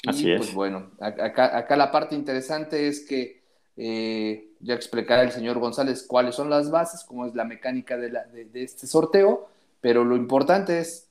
[0.03, 0.37] Y, Así es.
[0.37, 3.36] Pues bueno, acá, acá la parte interesante es que
[3.79, 8.49] eh, ya explicará el señor González cuáles son las bases, cómo es la mecánica de,
[8.55, 9.49] este sorteo,
[9.81, 11.07] pero lo importante es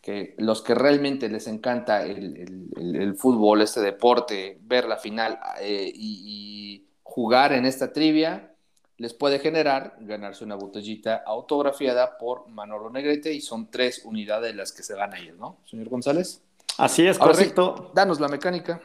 [0.00, 6.86] que los que realmente les encanta el, fútbol, este deporte, ver la final eh, y,
[7.04, 8.54] jugar en esta trivia,
[8.96, 14.72] les puede generar ganarse una botellita autografiada por Manolo Negrete y son tres unidades las
[14.72, 16.40] que se van a ir, ¿no, señor González?
[16.78, 17.92] Así es, correcto.
[17.94, 18.80] danos la mecánica.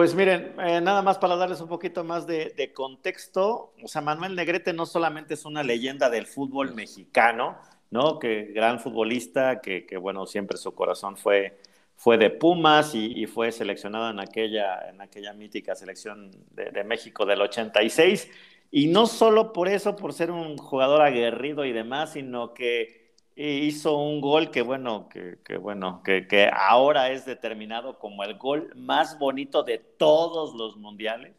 [0.00, 4.34] Pues miren, eh, nada más para darles un poquito más de, contexto, o sea, Manuel
[4.34, 7.58] Negrete no solamente es una leyenda del fútbol mexicano,
[7.90, 8.18] ¿no?
[8.18, 11.58] Que gran futbolista, que, bueno, siempre su corazón fue,
[11.96, 17.26] fue de Pumas y, fue seleccionado en aquella, en aquella mítica selección de, de México
[17.26, 18.30] del 86.
[18.70, 22.99] Y no solo por eso, por ser un jugador aguerrido y demás, sino que
[23.36, 28.72] hizo un gol que bueno, que, bueno, que, que, ahora es determinado como el gol
[28.74, 31.34] más bonito de todos los mundiales.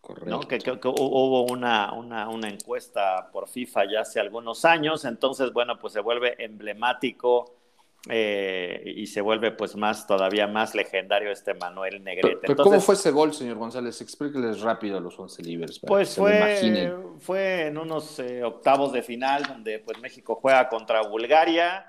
[0.00, 0.48] Correcto.
[0.80, 5.92] Que, hubo una, una, una, encuesta por FIFA ya hace algunos años, entonces bueno, pues
[5.92, 7.59] se vuelve emblemático
[8.08, 12.54] eh, y se vuelve pues más, todavía más legendario este Manuel Negrete.
[12.56, 14.00] ¿Cómo fue ese gol, señor González?
[14.00, 15.78] Explíqueles rápido a los once libres.
[15.80, 21.84] Pues fue, fue en unos eh, octavos de final donde pues México juega contra Bulgaria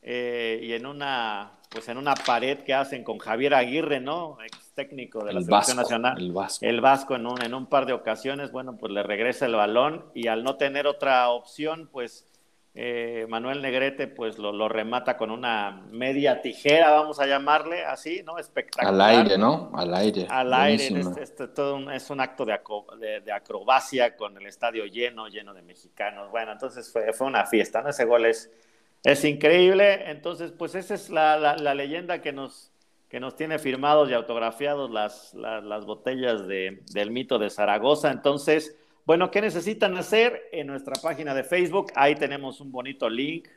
[0.00, 4.38] eh, y en una pues en una pared que hacen con Javier Aguirre, ¿no?
[4.42, 6.16] Ex técnico de la selección nacional.
[6.18, 6.64] El Vasco.
[6.64, 10.06] El Vasco en un, en un par de ocasiones, bueno, pues le regresa el balón
[10.14, 12.26] y al no tener otra opción, pues
[12.80, 18.38] eh, Manuel Negrete pues lo, remata con una media tijera, vamos a llamarle así, ¿no?
[18.38, 18.94] Espectacular.
[18.94, 19.72] Al aire, ¿no?
[19.74, 20.28] Al aire.
[20.30, 25.26] Al aire, este, este, todo es un acto de, de, acrobacia con el estadio lleno,
[25.26, 26.30] lleno de mexicanos.
[26.30, 27.88] Bueno, entonces fue, fue una fiesta, ¿no?
[27.88, 28.48] Ese gol es,
[29.02, 30.08] es increíble.
[30.08, 32.70] Entonces, pues esa es la, la, leyenda que nos,
[33.08, 38.12] que nos tiene firmados y autografiados las, las, botellas de, del mito de Zaragoza.
[38.12, 38.76] Entonces,
[39.08, 40.50] bueno, ¿qué necesitan hacer?
[40.52, 43.48] En nuestra página de Facebook, ahí tenemos un bonito link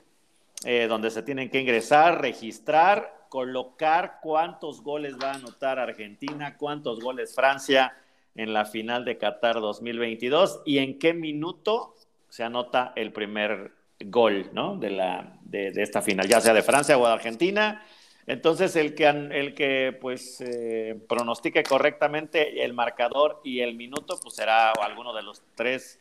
[0.64, 7.02] eh, donde se tienen que ingresar, registrar, colocar cuántos goles va a anotar Argentina, cuántos
[7.02, 7.94] goles Francia
[8.34, 11.96] en la final de Qatar 2022 y en qué minuto
[12.30, 13.74] se anota el primer
[14.06, 14.78] gol ¿no?
[14.78, 17.84] de, la, de esta final, ya sea de Francia o de Argentina
[18.28, 24.36] entonces, el que, el que pues eh, pronostique correctamente el marcador y el minuto, pues
[24.36, 26.00] será alguno de los tres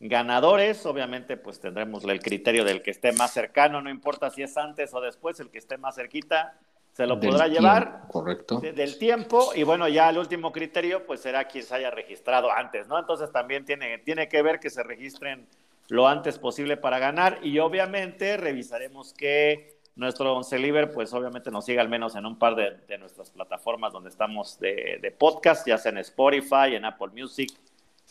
[0.00, 0.86] ganadores.
[0.86, 4.94] Obviamente, pues tendremos el criterio del que esté más cercano, no importa si es antes
[4.94, 6.58] o después, el que esté más cerquita
[6.96, 8.04] se lo podrá llevar.
[8.08, 8.58] correcto.
[8.58, 9.52] del tiempo.
[9.54, 12.98] Y bueno, ya el último criterio, pues será quien se haya registrado antes, ¿no?
[12.98, 15.46] Entonces también tiene, tiene que ver que se registren
[15.88, 17.38] lo antes posible para ganar.
[17.42, 22.38] Y obviamente revisaremos que nuestro Once Liber, pues obviamente nos sigue al menos en un
[22.38, 27.50] par de, nuestras plataformas donde estamos de, podcast, ya sea en Spotify, en Apple Music,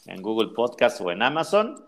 [0.07, 1.85] en Google Podcast o en Amazon.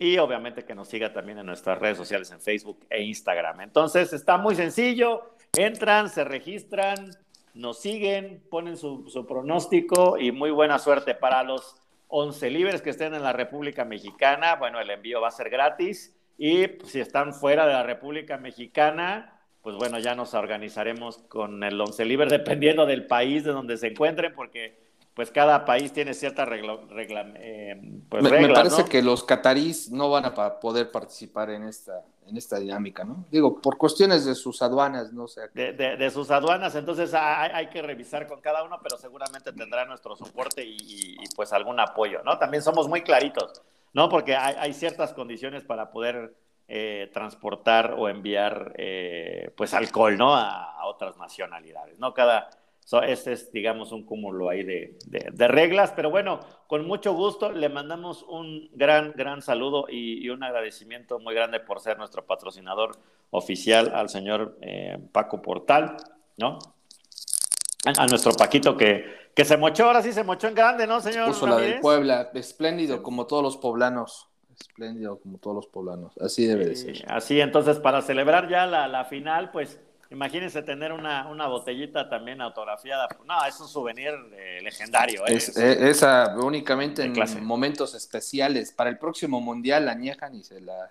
[0.00, 3.60] Y obviamente que nos siga también en nuestras redes sociales, en Facebook e Instagram.
[3.60, 7.10] Entonces está muy sencillo, entran, se registran,
[7.54, 11.76] nos siguen, ponen su, pronóstico y muy buena suerte para los
[12.08, 14.56] 11 libres que estén en la República Mexicana.
[14.56, 18.38] Bueno, el envío va a ser gratis y pues, si están fuera de la República
[18.38, 23.76] Mexicana, pues bueno, ya nos organizaremos con el Once Libre dependiendo del país de donde
[23.76, 26.78] se encuentren, porque pues cada país tiene cierta regla,
[27.40, 27.74] eh,
[28.08, 32.56] pues, me, parece que los catarís no van a poder participar en esta, en esta
[32.60, 33.26] dinámica, ¿no?
[33.28, 35.48] Digo, por cuestiones de sus aduanas, no sé.
[35.54, 40.64] De, sus aduanas, entonces hay, que revisar con cada uno, pero seguramente tendrá nuestro soporte
[40.64, 42.38] y, pues algún apoyo, ¿no?
[42.38, 43.60] También somos muy claritos.
[43.98, 44.08] ¿No?
[44.08, 46.32] Porque hay, ciertas condiciones para poder
[46.68, 50.36] eh, transportar o enviar eh, pues alcohol, ¿no?
[50.36, 52.14] A, otras nacionalidades, ¿no?
[52.14, 52.48] Cada,
[53.08, 58.22] este es, digamos, un cúmulo ahí de, reglas, pero bueno, con mucho gusto le mandamos
[58.22, 62.92] un gran, gran saludo y, un agradecimiento muy grande por ser nuestro patrocinador
[63.30, 65.96] oficial al señor eh, Paco Portal,
[66.36, 66.60] ¿no?
[67.84, 71.28] A nuestro Paquito que, que se mochó, ahora sí se mochó en grande, ¿no, señor?
[71.28, 74.28] Puso la del Puebla, espléndido como todos los poblanos.
[74.58, 76.12] Espléndido como todos los poblanos.
[76.20, 77.04] Así debe de ser.
[77.06, 79.78] Así, entonces, para celebrar ya la, final, pues
[80.10, 83.06] imagínense tener una, una, botellita también autografiada.
[83.26, 85.24] No, es un souvenir eh, legendario.
[85.28, 85.34] ¿eh?
[85.34, 88.72] Es, eh, esa únicamente en momentos especiales.
[88.72, 90.90] Para el próximo mundial la niejan y se la,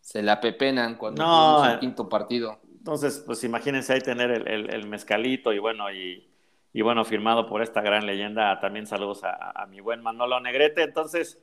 [0.00, 2.60] se la pepenan cuando no, el quinto partido.
[2.76, 6.27] Entonces, pues imagínense ahí tener el, el mezcalito y bueno, y
[6.72, 8.60] y bueno, firmado por esta gran leyenda.
[8.60, 10.82] También saludos a, mi buen Manolo Negrete.
[10.82, 11.38] Entonces,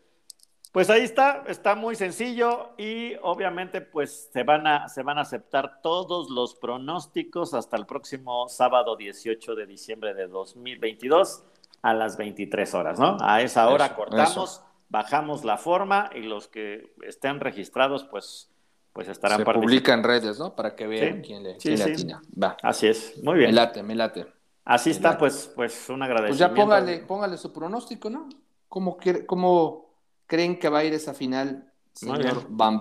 [0.71, 5.21] pues ahí está, está muy sencillo y obviamente pues se van a, se van a
[5.21, 11.43] aceptar todos los pronósticos hasta el próximo sábado 18 de diciembre de 2022
[11.81, 13.17] a las 23 horas, ¿no?
[13.21, 18.51] A esa hora cortamos, bajamos la forma y los que estén registrados pues
[18.91, 20.55] pues estarán Se publica en redes, ¿no?
[20.55, 22.21] Para que vean quién le, quién atina.
[22.41, 22.55] Va.
[22.63, 23.49] Así es, muy bien.
[23.49, 24.25] Me late, me late.
[24.65, 26.47] Así está, pues, pues un agradecimiento.
[26.55, 28.27] Pues ya póngale, póngale su pronóstico, ¿no?
[28.67, 28.97] ¿Cómo,
[29.27, 29.93] cómo,
[30.25, 32.79] creen que va a ir esa final, señor Bam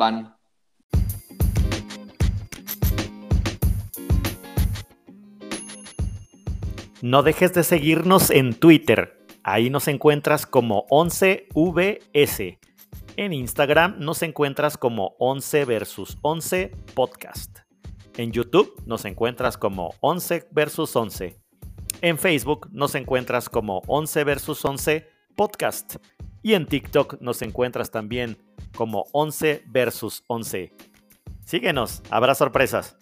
[7.02, 9.22] No dejes de seguirnos en Twitter.
[9.42, 12.58] Ahí nos encuentras como 11VS.
[13.16, 17.58] En Instagram nos encuentras como 11 versus 11 podcast.
[18.16, 21.43] En YouTube nos encuentras como 11 versus 11.
[22.04, 25.96] En Facebook nos encuentras como 11 versus 11 podcast.
[26.42, 28.36] Y en TikTok nos encuentras también
[28.76, 30.74] como 11 versus 11.
[31.46, 32.98] Síguenos, habrá sorpresas.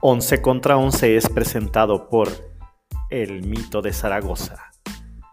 [0.00, 2.28] Once contra Once es presentado por
[3.10, 4.70] El Mito de Zaragoza,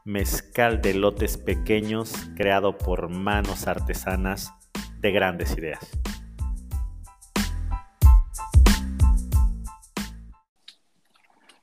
[0.06, 4.52] mezcal de lotes pequeños creado por manos artesanas
[5.00, 5.90] de grandes ideas.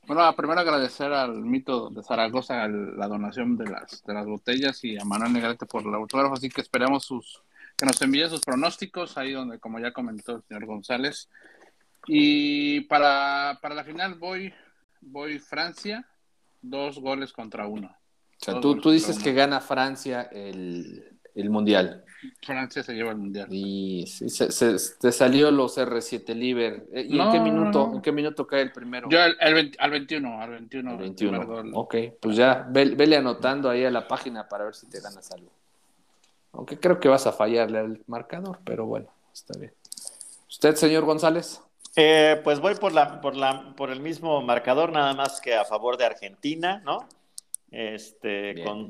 [0.07, 4.97] Bueno, primero agradecer al Mito de Zaragoza la donación de las, de las botellas y
[4.97, 7.41] a Manuel Negrete por el autógrafo, así que esperamos sus,
[7.77, 11.29] que nos envíe sus pronósticos, ahí donde, como ya comentó el señor González,
[12.07, 14.53] y para, la final voy,
[14.99, 16.05] voy Francia,
[16.61, 17.95] dos goles contra uno.
[18.41, 22.03] O sea, tú, tú dices que gana Francia el, Mundial.
[22.41, 23.47] Francia se lleva el Mundial.
[23.51, 24.47] Y se,
[24.99, 26.87] te salió los R7 Liber.
[26.91, 29.09] Eh, ¿Y en, qué minuto, en qué minuto cae el primero?
[29.09, 30.97] Yo al, al 21, al 21.
[30.97, 31.71] 21.
[31.73, 35.51] Ok, pues ya, vele anotando ahí a la página para ver si te ganas algo.
[36.53, 39.73] Aunque creo que vas a fallarle al marcador, pero bueno, está bien.
[40.49, 41.61] ¿Usted, señor González?
[41.95, 45.63] Eh, pues voy por, la, por, la, por el mismo marcador, nada más que a
[45.63, 47.07] favor de Argentina, ¿no?
[47.71, 48.89] Este, con,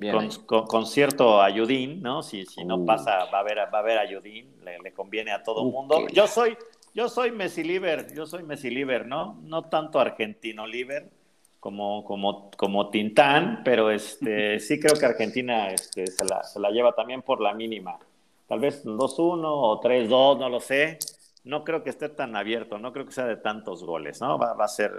[0.66, 2.24] con, cierto ayudín, ¿no?
[2.24, 2.86] Si, si no uh.
[2.86, 6.08] pasa, va a haber, va a haber ayudín, le, conviene a todo el mundo.
[6.12, 6.58] Yo soy,
[6.96, 9.40] yo soy Messi Liver, yo soy Messi Liver, ¿no?
[9.44, 11.12] No tanto argentino Liver
[11.60, 16.72] como, como, como Tintán, pero este, sí creo que Argentina este, se, la, se la
[16.72, 18.00] lleva también por la mínima.
[18.48, 20.98] Tal vez 2-1 o 3-2, no lo sé
[21.44, 24.38] no creo que esté tan abierto, no creo que sea de tantos goles, ¿no?
[24.38, 24.92] Va, a ser,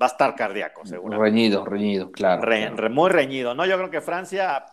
[0.00, 1.20] va a estar cardíaco, seguro.
[1.20, 3.66] Reñido, reñido, claro, Muy reñido, ¿no?
[3.66, 4.64] Yo creo que Francia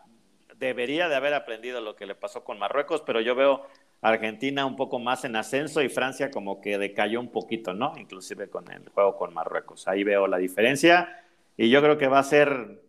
[0.58, 3.66] debería de haber aprendido lo que le pasó con Marruecos, pero yo veo
[4.02, 7.94] Argentina un poco más en ascenso y Francia como que decayó un poquito, ¿no?
[7.98, 9.88] Inclusive con el juego con Marruecos.
[9.88, 11.24] Ahí veo la diferencia
[11.58, 12.82] y yo creo que va a ser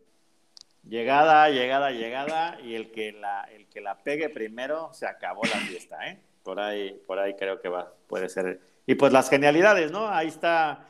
[0.85, 5.59] llegada, llegada, llegada y el que la, el que la pegue primero se acabó la
[5.61, 6.21] fiesta, ¿eh?
[6.43, 8.61] Por ahí, por ahí creo que va, puede ser.
[8.87, 10.09] Y pues las genialidades, ¿no?
[10.09, 10.87] Ahí está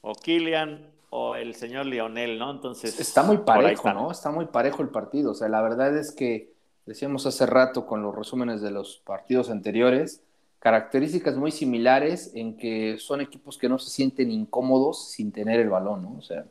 [0.00, 2.50] o Kylian o el señor Lionel, ¿no?
[2.50, 2.98] Entonces.
[3.00, 4.10] Está muy parejo, ¿no?
[4.10, 5.32] Está muy parejo el partido.
[5.32, 6.52] O sea, la verdad es que
[6.86, 10.22] decíamos hace rato con los resúmenes de los partidos anteriores,
[10.58, 15.70] características muy similares en que son equipos que no se sienten incómodos sin tener el
[15.70, 16.16] balón, ¿no?
[16.18, 16.44] O sea,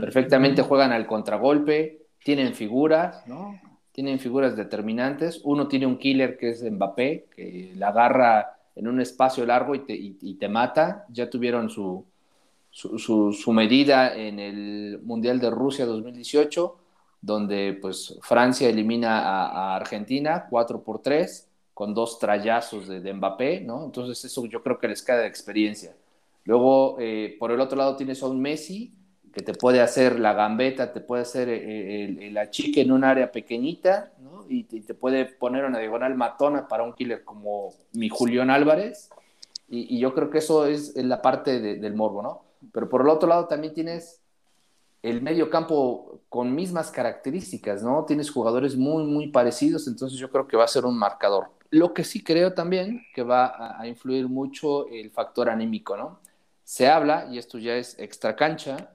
[0.00, 3.58] perfectamente juegan al contragolpe, tienen figuras, ¿no?
[3.98, 5.40] tienen figuras determinantes.
[5.42, 9.80] Uno tiene un killer que es Mbappé, que la agarra en un espacio largo y
[9.80, 11.04] te, y, te mata.
[11.08, 12.06] Ya tuvieron su,
[12.78, 16.76] su, medida en el Mundial de Rusia 2018,
[17.20, 23.84] donde pues Francia elimina a, Argentina 4 por 3 con dos trayazos de, Mbappé, ¿no?
[23.84, 25.94] Entonces eso yo creo que les queda de experiencia.
[26.44, 28.94] Luego, eh, por el otro lado tienes a un Messi,
[29.32, 33.04] que te puede hacer la gambeta, te puede hacer eh, el, la chica en un
[33.04, 34.44] área pequeñita, ¿no?
[34.48, 39.10] Y, te puede poner una diagonal matona para un killer como mi Julián Álvarez.
[39.68, 42.47] Y, yo creo que eso es, la parte del morbo, ¿no?
[42.72, 44.20] Pero por el otro lado también tienes
[45.02, 48.04] el medio campo con mismas características, ¿no?
[48.04, 51.50] Tienes jugadores muy, muy parecidos, entonces yo creo que va a ser un marcador.
[51.70, 56.20] Lo que sí creo también que va a, influir mucho el factor anímico, ¿no?
[56.64, 58.90] Se habla, y esto ya es extra cancha,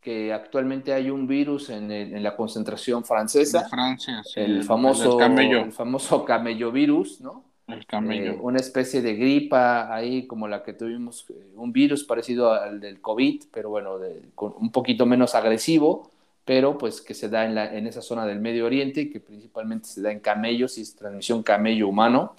[0.00, 3.68] que actualmente hay un virus en, la concentración francesa.
[3.68, 5.60] Francia, el, famoso, camello.
[5.60, 7.44] el famoso camello virus, ¿no?
[7.68, 8.32] El camello.
[8.32, 12.80] Eh, una especie de gripa ahí como la que tuvimos, eh, un virus parecido al
[12.80, 13.98] del COVID, pero bueno,
[14.36, 16.10] un poquito menos agresivo,
[16.44, 19.18] pero pues que se da en, la, en esa zona del Medio Oriente y que
[19.18, 22.34] principalmente se da en camellos y es transmisión camello humano.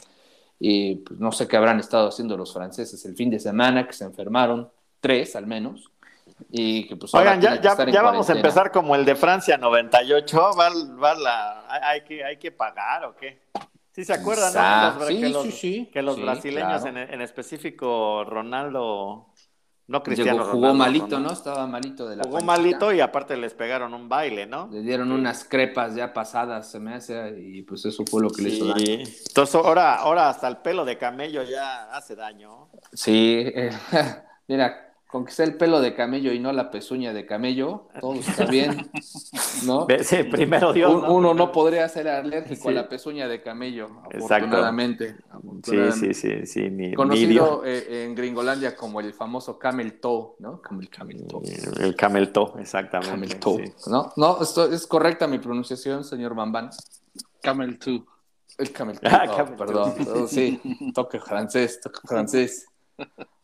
[0.59, 3.93] Y pues, no sé qué habrán estado haciendo los franceses el fin de semana, que
[3.93, 4.69] se enfermaron,
[5.01, 5.91] tres al menos,
[6.49, 10.69] y que pues Oigan, ya, ya, vamos a empezar como el de Francia 98, va,
[11.01, 13.39] va la, hay, que, hay que pagar o qué.
[13.98, 15.08] Sí se acuerdan, ¿no?
[15.08, 15.89] sí, que los, sí, sí.
[15.91, 19.34] Que los brasileños, en, en, específico Ronaldo,
[19.88, 21.32] no Cristiano jugó malito, ¿no?
[21.32, 24.70] Estaba malito de la Jugó malito y aparte les pegaron un baile, ¿no?
[24.72, 28.43] Le dieron unas crepas ya pasadas, se me hace, y pues eso fue lo que
[28.43, 28.86] le hizo daño.
[28.86, 32.70] Entonces ahora, ahora hasta el pelo de camello ya hace daño.
[32.93, 33.72] Sí, eh,
[34.48, 38.16] mira, con que sea el pelo de camello y no la pezuña de camello, todo
[38.16, 38.89] está bien,
[39.66, 39.88] ¿no?
[40.03, 41.01] Sí, primero Dios.
[41.08, 45.16] Uno no podría ser alérgico a la pezuña de camello, afortunadamente.
[45.64, 50.62] Sí, sí, sí, Conocido eh, en Gringolandia como el famoso camel toe, ¿no?
[50.62, 51.43] Camel, camel toe.
[51.80, 53.12] El camel toe, exactamente.
[53.12, 54.12] Camel toe, ¿no?
[54.18, 56.70] No, esto es correcta mi pronunciación, señor Bambán.
[57.41, 58.03] Camel toe.
[58.58, 60.28] El camel toe, ah, perdón.
[60.28, 60.60] sí,
[60.93, 62.66] toque francés, toque francés.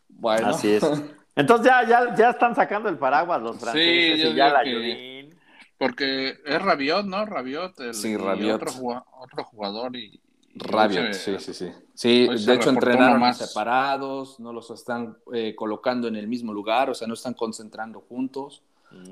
[0.08, 0.48] Bueno.
[0.48, 0.84] Así es.
[1.36, 5.30] Entonces ya, ya, ya están sacando el paraguas los franceses sí, y ya la que...
[5.76, 7.26] Porque es Rabiot, ¿no?
[7.26, 8.62] Rabiot, el, sí, Rabiot.
[8.62, 10.20] otro, jugador y...
[10.54, 11.72] Rabiot, sí, sí, sí.
[11.94, 16.94] Sí, de hecho entrenaron separados, no los están eh, colocando en el mismo lugar, o
[16.94, 18.62] sea, no están concentrando juntos.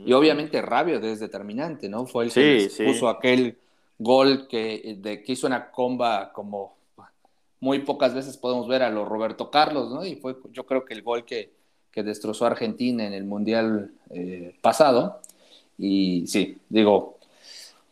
[0.04, 0.14] Y mm.
[0.14, 2.06] obviamente Rabiot es determinante, ¿no?
[2.06, 3.58] Fue el que puso aquel
[3.98, 6.76] gol que, de, que hizo una comba como
[7.58, 10.04] muy pocas veces podemos ver a los Roberto Carlos, ¿no?
[10.04, 11.52] Y fue yo creo que el gol que,
[11.92, 15.20] que destrozó a Argentina en el Mundial eh, pasado.
[15.78, 17.18] Y sí, digo,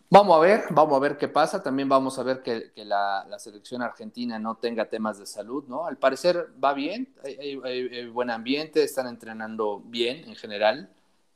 [0.08, 1.62] vamos a ver, vamos a ver qué pasa.
[1.62, 5.86] También vamos a ver que, la, selección argentina no tenga temas de salud, ¿no?
[5.86, 10.90] Al parecer va bien, hay, buen ambiente, están entrenando bien en general.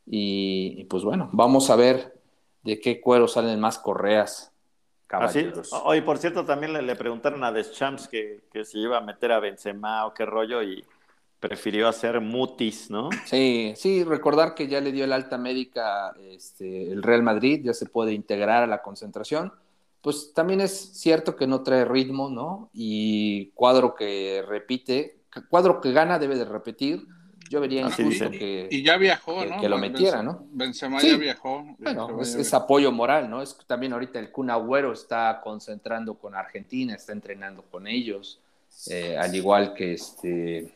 [0.07, 2.19] Y, pues bueno, vamos a ver
[2.63, 4.51] de qué cuero salen más correas.
[5.07, 5.71] Caballeros.
[5.85, 9.39] Hoy, por cierto, también le, preguntaron a Deschamps que, que si iba a meter a
[9.39, 10.83] Benzema o qué rollo y,
[11.45, 13.11] prefirió hacer mutis, ¿no?
[13.27, 17.75] Sí, sí, recordar que ya le dio el alta médica este, el Real Madrid, ya
[17.75, 19.53] se puede integrar a la concentración.
[20.01, 22.71] Pues también es cierto que no trae ritmo, ¿no?
[22.73, 25.19] Y cuadro que repite,
[25.51, 27.07] cuadro que gana debe de repetir.
[27.51, 28.67] Yo vería incluso que.
[28.71, 29.61] Y ya viajó, ¿no?
[29.61, 30.47] Que lo metiera, ¿no?
[30.51, 31.63] Benzema ya viajó.
[31.79, 33.43] Bueno, es, apoyo moral, ¿no?
[33.43, 38.41] Es también ahorita el Kun Agüero está concentrando con Argentina, está entrenando con ellos,
[38.89, 40.73] eh, al igual que este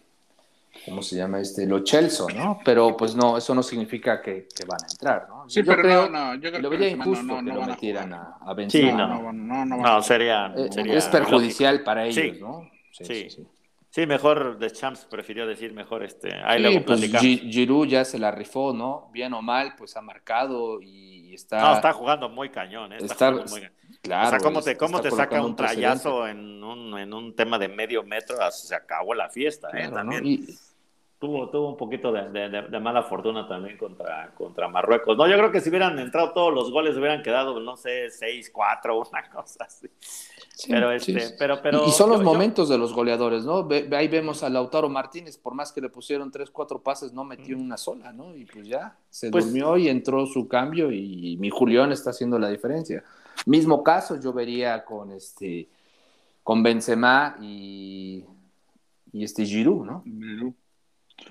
[0.84, 1.66] ¿cómo se llama este?
[1.66, 2.60] Lo Chelso, ¿no?
[2.64, 5.48] Pero pues no, eso no significa que, van a entrar, ¿no?
[5.48, 8.54] Sí, yo pero creo, no, yo creo lo vería injusto que lo metieran a, a,
[8.54, 8.90] Benzema.
[8.90, 12.70] Sí, no, no, no, sería, eh, Es perjudicial para ellos, ¿no?
[12.92, 13.46] Sí, sí.
[13.90, 16.34] sí, mejor de Champs prefirió decir mejor este.
[16.34, 19.08] Ahí luego pues Giroud ya se la rifó, ¿no?
[19.12, 21.60] Bien o mal, pues ha marcado y está.
[21.60, 22.98] No, está jugando muy cañón, ¿eh?
[23.00, 23.68] Está, muy...
[24.02, 24.28] Claro.
[24.28, 27.68] O sea, ¿cómo te, cómo te saca un trayazo en un, en un tema de
[27.68, 28.36] medio metro?
[28.50, 29.88] Se acabó la fiesta, ¿eh?
[29.88, 30.24] También.
[30.26, 30.46] Y,
[31.18, 35.16] tuvo, tuvo un poquito de, mala fortuna también contra, contra Marruecos.
[35.16, 39.08] No, yo creo que si hubieran entrado todos los goles hubieran quedado, no sé, 6-4,
[39.08, 39.88] una cosa así.
[40.68, 43.68] pero, este, pero, pero, y son los momentos de los goleadores, ¿no?
[43.92, 47.56] ahí vemos a Lautaro Martínez, por más que le pusieron 3, 4 pases, no metió
[47.56, 48.34] una sola, ¿no?
[48.34, 52.38] Y pues ya, se pues durmió y entró su cambio y mi Julián está haciendo
[52.38, 53.02] la diferencia.
[53.46, 55.68] Mismo caso yo vería con este
[56.48, 58.24] con Benzema y,
[59.12, 60.02] y este Giroud, ¿no?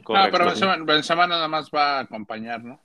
[0.07, 2.79] No, pero Benzema, nada más va a acompañar, ¿no?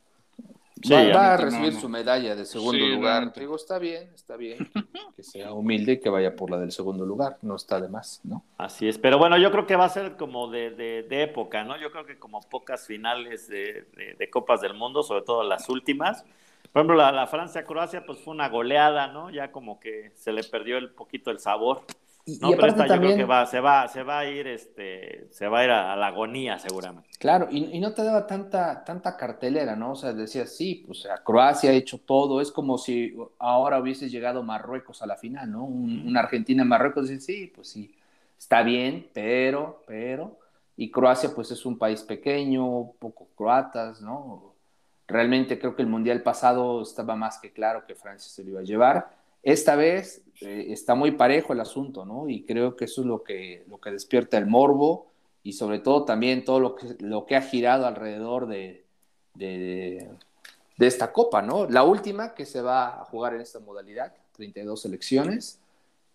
[0.82, 3.32] Sí, va, a recibir su medalla de segundo lugar.
[3.34, 4.70] Digo, está bien, está bien.
[5.16, 7.36] Que sea humilde y que vaya por la del segundo lugar.
[7.42, 8.42] No está de más, ¿no?
[8.56, 8.96] Así es.
[8.96, 11.78] Pero bueno, yo creo que va a ser como de, de, época, ¿no?
[11.78, 13.86] Yo creo que como pocas finales de,
[14.18, 16.24] de, Copas del Mundo, sobre todo las últimas.
[16.72, 19.28] Por ejemplo, la, la Francia-Croacia, pues fue una goleada, ¿no?
[19.28, 21.84] Ya como que se le perdió el poquito el sabor.
[22.24, 24.46] Y, no, pero esta también, yo creo que va, se, va, se va a ir,
[24.46, 27.10] este, se va a ir a, la agonía seguramente.
[27.18, 29.92] Claro, y, no te daba tanta, tanta cartelera, ¿no?
[29.92, 34.08] O sea, decías, sí, pues sea, Croacia ha hecho todo, es como si ahora hubiese
[34.08, 35.64] llegado Marruecos a la final, ¿no?
[35.64, 37.92] Un, Argentina-Marruecos, dice, sí, pues sí,
[38.38, 40.38] está bien, pero, pero,
[40.76, 44.54] y Croacia pues es un país pequeño, poco croatas, ¿no?
[45.08, 48.60] Realmente creo que el Mundial pasado estaba más que claro que Francia se lo iba
[48.60, 52.28] a llevar esta vez eh, está muy parejo el asunto, ¿no?
[52.28, 55.06] Y creo que eso es lo que, lo que despierta el morbo
[55.42, 58.84] y sobre todo también todo lo que, lo que ha girado alrededor de,
[59.34, 60.08] de,
[60.78, 61.68] esta copa, ¿no?
[61.68, 65.60] La última que se va a jugar en esta modalidad, 32 selecciones,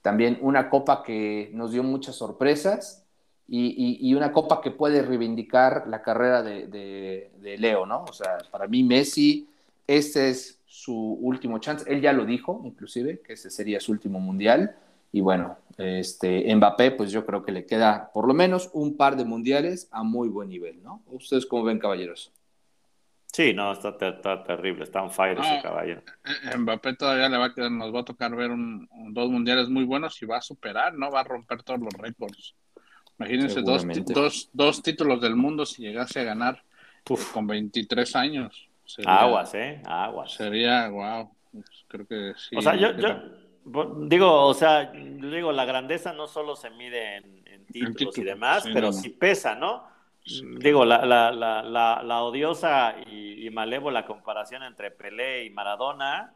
[0.02, 3.06] también una copa que nos dio muchas sorpresas
[3.48, 8.04] y, y, una copa que puede reivindicar la carrera de, de Leo, ¿no?
[8.04, 9.48] O sea, para mí Messi,
[9.88, 11.90] este es su último chance.
[11.92, 14.76] Él ya lo dijo, inclusive, que ese sería su último mundial.
[15.14, 19.16] Y bueno, este, Mbappé, pues yo creo que le queda por lo menos un par
[19.16, 21.02] de mundiales a muy buen nivel, ¿no?
[21.08, 22.34] ¿Ustedes cómo ven, caballeros?
[23.32, 26.02] Sí, no, está, terrible, está on fire ese caballero.
[26.26, 28.52] Eh, eh, Mbappé todavía le va a quedar, nos va a tocar ver
[29.10, 31.10] dos mundiales muy buenos y va a superar, ¿no?
[31.10, 32.56] Va a romper todos los récords.
[33.20, 36.64] Imagínense dos, dos, dos títulos del mundo si llegase a ganar
[37.34, 38.67] con 23 años.
[39.06, 39.82] Aguas, ¿eh?
[39.86, 40.32] Aguas.
[40.34, 41.32] Sería, wow.
[41.88, 42.56] Creo que sí.
[42.56, 42.92] O sea, yo,
[44.08, 48.94] digo, o sea, digo, la grandeza no solo se mide en, títulos y demás, pero
[48.94, 49.84] sí pesa, ¿no?
[50.60, 56.34] Digo, la, la, la, la, odiosa y, malévola comparación entre Pelé y Maradona,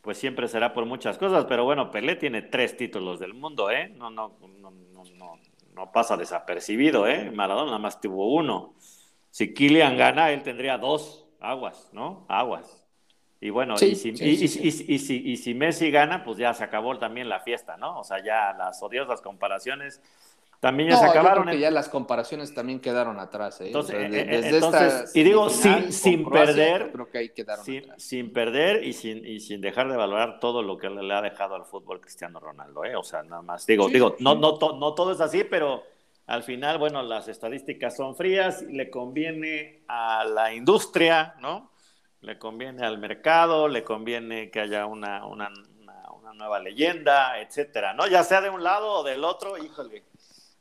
[0.00, 3.88] pues siempre será por muchas cosas, pero bueno, Pelé tiene tres títulos del mundo, ¿eh?
[3.88, 5.38] No, no, no, no,
[5.74, 7.30] no pasa desapercibido, ¿eh?
[7.30, 8.74] Maradona nada más tuvo uno.
[9.30, 12.24] Si Kylian gana, él tendría dos aguas, ¿no?
[12.28, 12.82] Aguas.
[13.40, 17.76] Y bueno, y, si, y, si, Messi gana, pues ya se acabó también la fiesta,
[17.76, 18.00] ¿no?
[18.00, 20.00] O sea, ya las odiosas comparaciones
[20.58, 21.38] también ya se acabaron.
[21.38, 23.60] Yo creo que ya las comparaciones también quedaron atrás.
[23.60, 23.66] ¿eh?
[23.66, 28.94] Entonces, eh, y digo, sin, sin perder, creo que ahí quedaron sin, sin, perder y
[28.94, 32.40] sin, y sin dejar de valorar todo lo que le, ha dejado al fútbol Cristiano
[32.40, 32.96] Ronaldo, ¿eh?
[32.96, 33.66] O sea, nada más.
[33.66, 35.84] Digo, digo, no, no, no todo es así, pero
[36.26, 41.70] al final, bueno, las estadísticas son frías, le conviene a la industria, ¿no?
[42.20, 45.52] Le conviene al mercado, le conviene que haya una, una,
[46.12, 48.06] una, nueva leyenda, etcétera, ¿no?
[48.08, 50.02] Ya sea de un lado o del otro, híjole.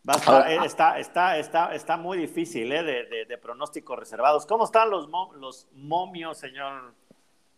[0.08, 2.84] Eh, está, está, está, está muy difícil ¿eh?
[2.84, 4.46] de, de, pronósticos reservados.
[4.46, 5.10] ¿Cómo están los,
[5.40, 6.94] los momios, señor,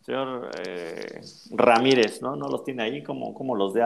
[0.00, 2.22] señor eh, Ramírez?
[2.22, 2.36] ¿no?
[2.36, 3.82] ¿No los tiene ahí como, como los de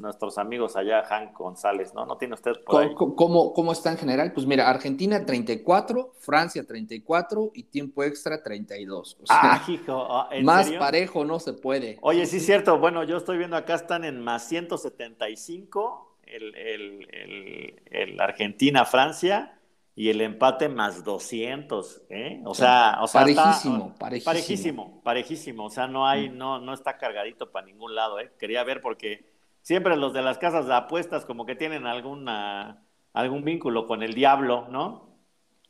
[0.00, 2.06] nuestros amigos allá, Hank González, ¿no?
[2.06, 2.94] ¿No tiene usted por ahí?
[2.94, 4.32] ¿Cómo, cómo, está en general?
[4.32, 9.18] Pues mira, Argentina 34, Francia 34 y tiempo extra 32.
[9.20, 11.98] O ah, hijo, ah, más parejo no se puede.
[12.02, 12.78] Oye, sí es cierto.
[12.78, 19.58] Bueno, yo estoy viendo acá están en más 175 el, el, el, Argentina-Francia
[19.94, 22.40] y el empate más 200, ¿eh?
[22.44, 26.38] O sea, o sea parejísimo, parejísimo, parejísimo, parejísimo, o sea, no hay, mm.
[26.38, 28.32] no, no está cargadito para ningún lado, ¿eh?
[28.38, 29.29] Quería ver porque
[29.62, 32.82] siempre los de las casas de apuestas como que tienen alguna,
[33.12, 35.10] algún vínculo con el diablo, ¿no?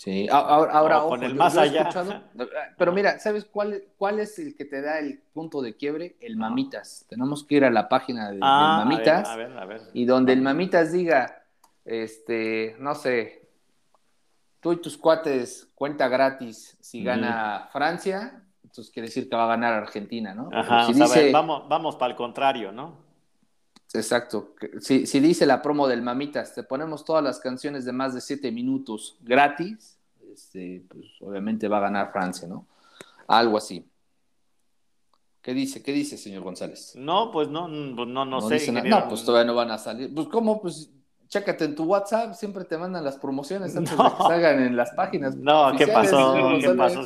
[0.00, 1.90] Sí, ahora, ahora con el más allá.
[2.78, 6.16] pero mira, ¿sabes cuál, cuál es el que te da el punto de quiebre?
[6.20, 7.04] El Mamitas.
[7.06, 9.28] Tenemos que ir a la página de, ah, del Mamitas.
[9.28, 11.44] A ver, a ver, Y donde el Mamitas diga,
[11.84, 13.46] este, no sé,
[14.60, 19.48] tú y tus cuates cuenta gratis si gana Francia, entonces quiere decir que va a
[19.48, 20.48] ganar Argentina, ¿no?
[20.50, 23.09] Ajá, si dice, vamos, vamos para el contrario, ¿no?
[23.92, 24.54] Exacto.
[24.80, 28.20] Si, si, dice la promo del Mamitas, te ponemos todas las canciones de más de
[28.20, 29.98] siete minutos gratis,
[30.32, 32.66] este, pues obviamente va a ganar Francia, ¿no?
[33.26, 33.84] Algo así.
[35.42, 35.82] ¿Qué dice?
[35.82, 36.94] ¿Qué dice, señor González?
[36.96, 37.62] No, pues no,
[37.96, 38.70] pues no, no, sé.
[38.72, 40.14] No, pues todavía no van a salir.
[40.14, 40.60] Pues, ¿cómo?
[40.60, 40.90] Pues
[41.30, 44.90] chécate en tu WhatsApp, siempre te mandan las promociones antes de que salgan en las
[44.90, 45.36] páginas.
[45.36, 46.34] No, ¿qué pasó?
[46.60, 47.02] ¿Qué pasó?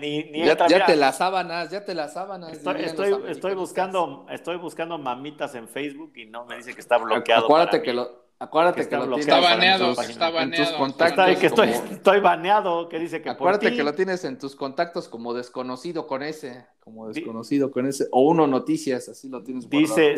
[0.00, 2.52] ni, ni ya, ya, te las sábanas, ya te las sábanas.
[2.52, 6.98] Estoy, estoy, estoy buscando, estoy buscando mamitas en Facebook y no me dice que está
[6.98, 7.46] bloqueado.
[7.46, 10.64] Acuérdate que lo, Acuérdate que, lo está baneado, está baneado.
[10.64, 14.56] tus contactos que estoy, estoy baneado, que dice que Acuérdate que lo tienes en tus
[14.56, 19.70] contactos como desconocido con ese, como desconocido con ese, o uno noticias, así lo tienes.
[19.70, 20.16] Dice,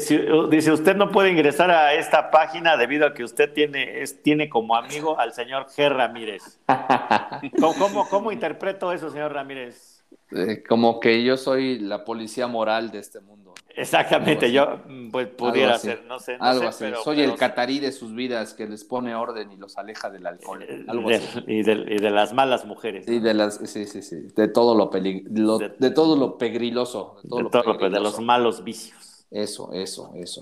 [0.51, 4.49] dice, usted no puede ingresar a esta página debido a que usted tiene, es, tiene
[4.49, 5.89] como amigo al señor G.
[5.91, 6.59] Ramírez.
[7.61, 9.96] ¿Cómo, cómo, interpreto eso, señor Ramírez?
[10.33, 13.55] Eh, como que yo soy la policía moral de este mundo.
[13.77, 16.37] Exactamente, yo mm, pues, pudiera ser, no sé.
[16.41, 16.87] algo así.
[17.05, 20.63] Soy el catarí de sus vidas que les pone orden y los aleja del alcohol.
[20.63, 21.27] Eh, algo así.
[21.47, 23.07] Y, de, las malas mujeres.
[23.07, 24.17] Y de las, sí, sí, sí.
[24.35, 27.19] De todo lo, de, todo lo pegriloso.
[27.23, 29.27] De, todo lo de los malos vicios.
[29.31, 30.41] Eso, eso, eso.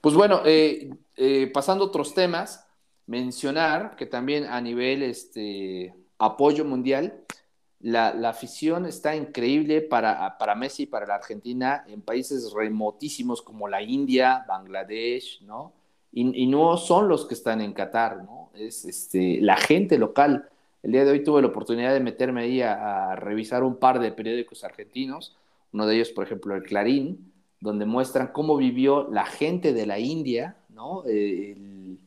[0.00, 2.66] Pues bueno, eh, eh, pasando a otros temas,
[3.06, 7.24] mencionar que también a nivel este, apoyo mundial,
[7.82, 13.66] la, afición está increíble para, para Messi y para la Argentina en países remotísimos como
[13.66, 15.72] la India, Bangladesh, ¿no?
[16.14, 18.50] Y, no son los que están en Qatar, ¿no?
[18.54, 20.48] Es este, la gente local.
[20.82, 24.12] El día de hoy tuve la oportunidad de meterme ahí a, revisar un par de
[24.12, 25.36] periódicos argentinos,
[25.72, 29.98] uno de ellos, por ejemplo, el Clarín, donde muestran cómo vivió la gente de la
[29.98, 31.02] India, ¿no?
[31.04, 31.98] El,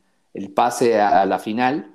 [0.54, 1.95] pase a la final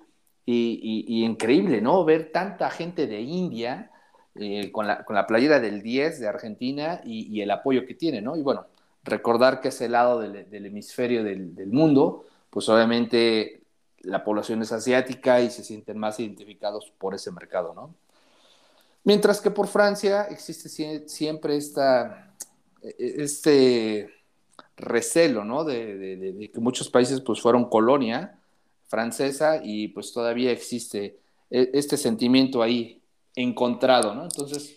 [0.53, 2.05] y, increíble, ¿no?
[2.05, 3.91] Ver tanta gente de India
[4.35, 8.21] eh, con, la, con, la, playera del 10 de Argentina y, el apoyo que tiene,
[8.21, 8.37] ¿no?
[8.37, 8.67] Y bueno,
[9.05, 13.63] recordar que ese lado del, hemisferio del, mundo, pues obviamente
[14.03, 17.95] la población es asiática y se sienten más identificados por ese mercado, ¿no?
[19.03, 20.69] Mientras que por Francia existe
[21.09, 22.35] siempre esta,
[22.83, 24.11] e, este
[24.77, 25.65] recelo, ¿no?
[25.65, 28.40] De, de, que muchos países pues fueron colonia
[28.91, 33.01] francesa y pues todavía existe e, este sentimiento ahí
[33.37, 34.25] encontrado, ¿no?
[34.25, 34.77] Entonces,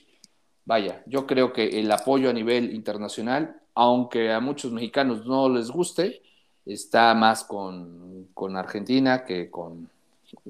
[0.64, 5.72] vaya, yo creo que el apoyo a nivel internacional, aunque a muchos mexicanos no les
[5.72, 6.22] guste,
[6.66, 9.90] está más con, Argentina que con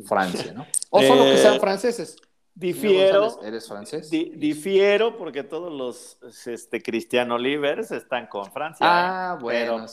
[0.05, 0.67] Francia, ¿no?
[0.89, 2.17] O solo que sean eh, franceses.
[2.55, 3.41] Difiero.
[3.43, 4.11] ¿Eres francés?
[4.11, 8.85] difiero porque todos los este, Cristiano Livers están con Francia.
[8.87, 9.85] Ah, bueno.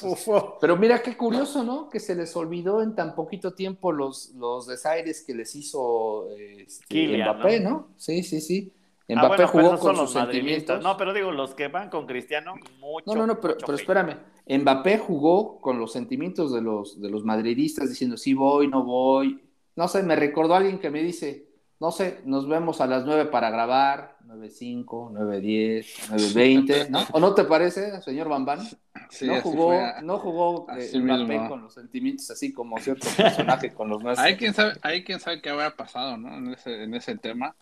[0.61, 1.88] Pero, mira qué curioso, ¿no?
[1.88, 7.18] Que se les olvidó en tan poquito tiempo los, los desaires que les hizo este,
[7.18, 7.88] Mbappé, ¿no?
[7.96, 8.72] Sí, sí, sí.
[9.08, 10.82] Ah, Mbappé jugó con sus sentimientos.
[10.82, 13.06] No, pero digo, los que van con Cristiano, mucho.
[13.06, 14.18] No, no, no, pero, pero espérame.
[14.46, 19.40] Mbappé jugó con los sentimientos de los, de los madridistas diciendo, sí voy, no voy.
[19.76, 21.49] No sé, me recordó alguien que me dice
[21.81, 27.07] no sé, nos vemos a las 9 para grabar, 9.5, 9.10, 9.20, ¿no?
[27.12, 28.61] ¿O no te parece, señor Bambán?
[29.09, 29.72] Sí, no, jugó,
[30.03, 34.26] no jugó Mbappé con los sentimientos así como cierto personaje con los nuestros.
[34.26, 36.37] Hay quien sabe, hay quien sabe qué había pasado, ¿no?
[36.37, 37.57] En ese, en ese tema.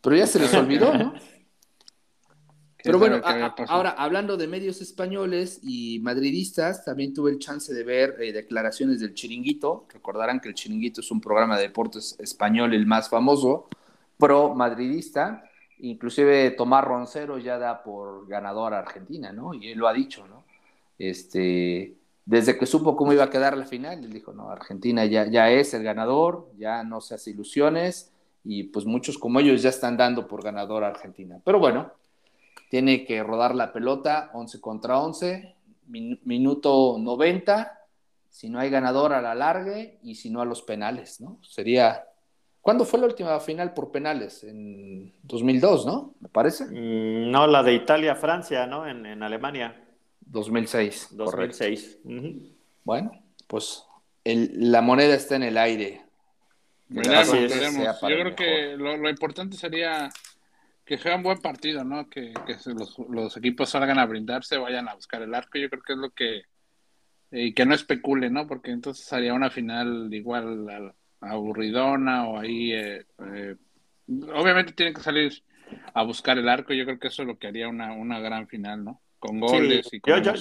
[0.00, 1.14] Pero ya se les olvidó, ¿no?
[2.82, 3.20] Pero bueno,
[3.68, 9.00] ahora hablando de medios españoles y madridistas, también tuve el chance de ver eh, declaraciones
[9.00, 9.86] del Chiringuito.
[9.92, 13.68] Recordarán que el Chiringuito es un programa de deportes español el más famoso,
[14.18, 15.44] pro madridista.
[15.78, 19.54] Inclusive Tomás Roncero ya da por ganador a Argentina, ¿no?
[19.54, 20.44] Y él lo ha dicho, ¿no?
[20.98, 25.26] Este, desde que supo cómo iba a quedar la final, él dijo, no, Argentina ya,
[25.26, 28.12] ya es el ganador, ya no se hace ilusiones,
[28.44, 31.40] y pues muchos como ellos ya están dando por ganador a Argentina.
[31.44, 31.92] Pero bueno,
[32.72, 35.56] tiene que rodar la pelota 11 contra 11,
[35.88, 37.80] minuto 90,
[38.30, 41.38] si no hay ganador a la largue y si no a los penales, ¿no?
[41.42, 42.02] Sería...
[42.62, 44.42] ¿Cuándo fue la última final por penales?
[44.44, 46.14] En 2002, ¿no?
[46.20, 46.64] Me parece.
[46.64, 48.88] Mm, no, la de Italia-Francia, ¿no?
[48.88, 49.78] En, Alemania.
[50.20, 51.08] 2006.
[51.10, 51.98] 2006.
[52.84, 53.84] Bueno, pues
[54.24, 56.00] la moneda está en el aire.
[56.88, 60.08] Yo creo que lo, importante sería
[60.92, 62.10] que juegan buen partido, ¿no?
[62.10, 62.34] Que,
[63.08, 65.58] los, equipos salgan a brindarse, vayan a buscar el arco.
[65.58, 66.42] Yo creo que es lo que.
[67.30, 68.46] Y que no especule, ¿no?
[68.46, 72.72] Porque entonces haría una final igual aburridona o ahí.
[72.74, 73.56] Eh, eh,
[74.34, 75.42] obviamente tienen que salir
[75.94, 76.74] a buscar el arco.
[76.74, 79.00] Yo creo que eso es lo que haría una, una gran final, ¿no?
[79.18, 80.34] Con goles y con yo,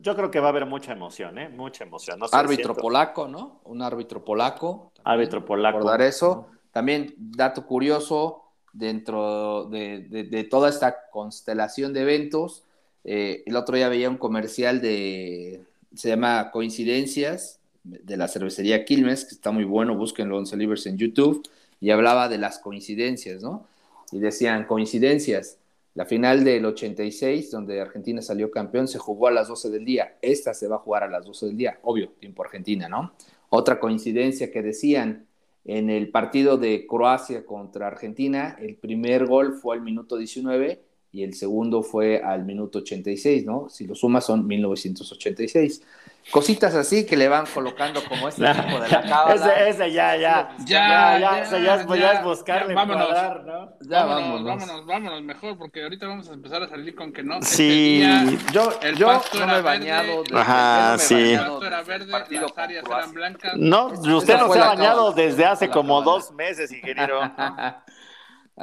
[0.00, 1.50] yo, creo que va a haber mucha emoción, ¿eh?
[1.50, 2.20] Mucha emoción.
[2.32, 3.60] árbitro polaco, ¿no?
[3.64, 4.94] Un árbitro polaco.
[5.04, 5.76] Árbitro polaco.
[5.76, 6.48] Recordar eso.
[6.72, 12.62] También, dato curioso, dentro de, toda esta constelación de eventos.
[13.04, 15.62] Eh, el otro día veía un comercial de,
[15.94, 20.98] se llama Coincidencias, de la cervecería Quilmes, que está muy bueno, búsquenlo 11 Libres en
[20.98, 21.42] YouTube,
[21.80, 23.66] y hablaba de las coincidencias, ¿no?
[24.12, 25.58] Y decían, coincidencias,
[25.94, 30.16] la final del 86, donde Argentina salió campeón, se jugó a las 12 del día.
[30.20, 33.12] Esta se va a jugar a las 12 del día, obvio, tiempo Argentina, ¿no?
[33.48, 35.26] Otra coincidencia que decían,
[35.64, 40.82] en el partido de Croacia contra Argentina, el primer gol fue al minuto 19
[41.12, 43.68] y el segundo fue al minuto 86, ¿no?
[43.68, 45.82] Si lo sumas son 1986.
[46.30, 49.68] Cositas así que le van colocando como este tipo de la cábala.
[49.68, 50.54] Ese, ya, ya.
[50.58, 53.72] Ya, ya, ya, ya, ya, es, ya es buscarle vámonos, cuadrar, ¿no?
[53.80, 57.42] Ya vámonos, vámonos, vámonos, mejor, porque ahorita vamos a empezar a salir con que no.
[57.42, 60.22] Sí, día, yo, el yo no me he bañado.
[60.22, 61.32] Desde, Ajá, sí.
[61.32, 63.52] El pasto era verde, las áreas eran blancas.
[63.56, 67.20] No, usted no se ha bañado desde hace como dos meses, ingeniero.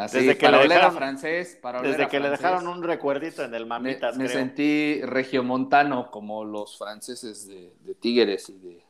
[0.04, 4.16] desde que le dejaron francés, desde que le dejaron un recuerdito en el mamitas.
[4.18, 8.88] Me, me sentí regiomontano como los franceses de, de Tigres y de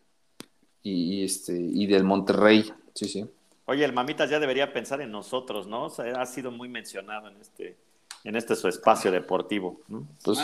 [0.84, 2.72] y, este y del Monterrey.
[2.94, 3.26] Sí, sí.
[3.66, 5.86] Oye, el mamitas ya debería pensar en nosotros, ¿no?
[5.86, 7.78] O sea, ha sido muy mencionado en este
[8.24, 9.82] en este su espacio deportivo.
[9.88, 10.08] ¿no?
[10.24, 10.40] Pues,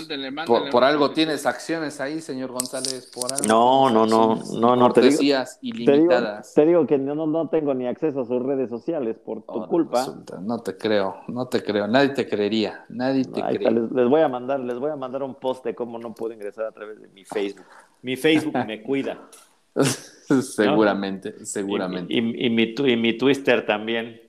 [0.71, 3.11] por, algo tienes acciones ahí, señor González.
[3.13, 6.53] Por algo no, no, no, no, no, te digo, ilimitadas.
[6.53, 9.67] Te digo, que no, no tengo ni acceso a sus redes sociales por tu oh,
[9.67, 10.05] culpa.
[10.41, 13.71] no te creo, no te creo, nadie te creería, nadie te creería.
[13.71, 16.65] Les, voy a mandar, les voy a mandar un post de cómo no puedo ingresar
[16.65, 17.65] a través de mi Facebook.
[18.01, 19.30] Mi Facebook me cuida.
[20.41, 22.13] seguramente, seguramente.
[22.13, 24.21] Y, y, mi, y mi Twitter también.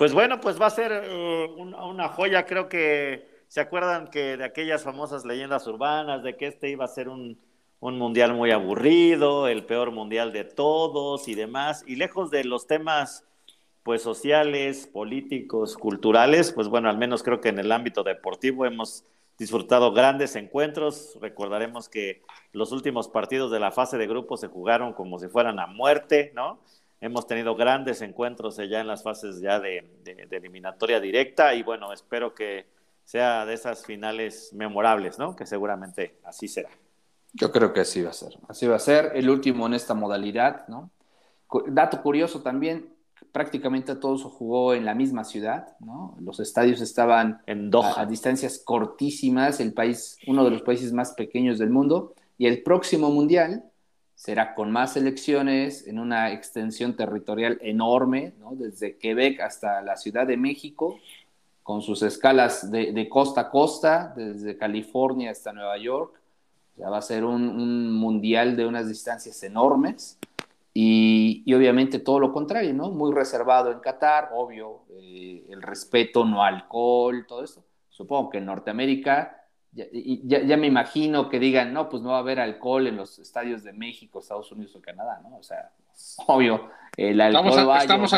[0.00, 2.46] Pues bueno, pues va a ser uh, una, joya.
[2.46, 6.88] Creo que se acuerdan que de aquellas famosas leyendas urbanas, de que este iba a
[6.88, 7.38] ser un,
[7.82, 11.84] mundial muy aburrido, el peor mundial de todos y demás.
[11.86, 13.26] Y lejos de los temas
[13.82, 19.04] pues sociales, políticos, culturales, pues bueno, al menos creo que en el ámbito deportivo hemos
[19.36, 21.18] disfrutado grandes encuentros.
[21.20, 22.22] Recordaremos que
[22.52, 26.32] los últimos partidos de la fase de grupo se jugaron como si fueran a muerte,
[26.34, 26.58] ¿no?
[27.00, 29.88] Hemos tenido grandes encuentros ya en las fases ya de,
[30.30, 32.66] eliminatoria directa y bueno, espero que
[33.04, 35.34] sea de esas finales memorables, ¿no?
[35.34, 36.68] Que seguramente así será.
[37.32, 38.36] Yo creo que así va a ser.
[38.48, 40.90] Así va a ser el último en esta modalidad, ¿no?
[41.68, 42.92] Dato curioso también,
[43.32, 46.16] prácticamente todos jugó en la misma ciudad, ¿no?
[46.20, 51.12] Los estadios estaban en A, a, distancias cortísimas, el país, uno de los países más
[51.14, 53.64] pequeños del mundo, y el próximo mundial
[54.20, 58.50] será con más elecciones en una extensión territorial enorme, ¿no?
[58.54, 60.98] desde Quebec hasta la Ciudad de México,
[61.62, 66.20] con sus escalas de, costa a costa, desde California hasta Nueva York.
[66.76, 70.18] Ya va a ser un, mundial de unas distancias enormes.
[70.74, 72.90] Y, obviamente todo lo contrario, ¿no?
[72.90, 77.64] Muy reservado en Qatar, obvio, eh, el respeto, no alcohol, todo eso.
[77.88, 79.39] Supongo que en Norteamérica
[79.72, 83.18] ya, ya, me imagino que digan, no, pues no va a haber alcohol en los
[83.18, 85.36] estadios de México, Estados Unidos o Canadá, ¿no?
[85.36, 85.70] O sea,
[86.26, 88.12] obvio, el alcohol estamos, va estamos,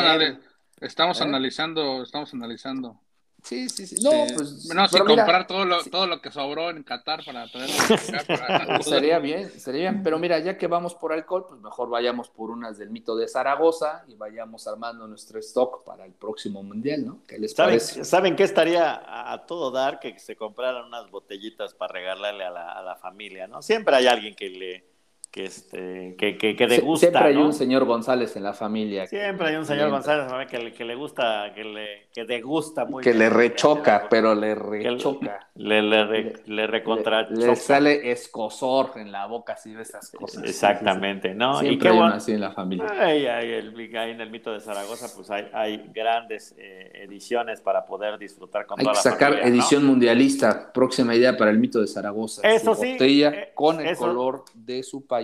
[0.80, 1.24] estamos ¿Eh?
[1.24, 3.00] analizando, estamos analizando
[3.42, 3.96] Sí, sí, sí.
[4.02, 4.72] No, pues.
[4.72, 7.74] No, sin comprar todo lo, todo lo que sobró en Qatar para traerlo
[8.82, 10.02] Sería bien, sería bien.
[10.04, 13.26] Pero mira, ya que vamos por alcohol, pues mejor vayamos por unas del mito de
[13.26, 17.18] Zaragoza y vayamos armando nuestro stock para el próximo mundial, ¿no?
[17.26, 18.04] ¿Qué les ¿Saben, parece?
[18.04, 22.72] ¿Saben qué estaría a, todo dar que se compraran unas botellitas para regalarle a la,
[22.72, 23.60] a la familia, ¿no?
[23.60, 24.91] Siempre hay alguien que le
[25.32, 29.48] que este que, que, que degusta, siempre hay un señor González en la familia siempre
[29.48, 33.14] hay un señor González que le, que le gusta que le que degusta muy que
[33.14, 35.48] le rechoca pero le rechoca.
[35.54, 40.44] le le, le, recontra le, sale escosor en la boca si ve esas cosas.
[40.44, 42.86] Exactamente no siempre y qué hay bueno, así en la familia.
[42.98, 48.18] Hay, el, en el mito de Zaragoza pues hay, hay grandes eh, ediciones para poder
[48.18, 52.42] disfrutar con hay toda que sacar edición mundialista próxima idea para el mito de Zaragoza.
[52.46, 55.21] Eso sí botella eh, con el color de su país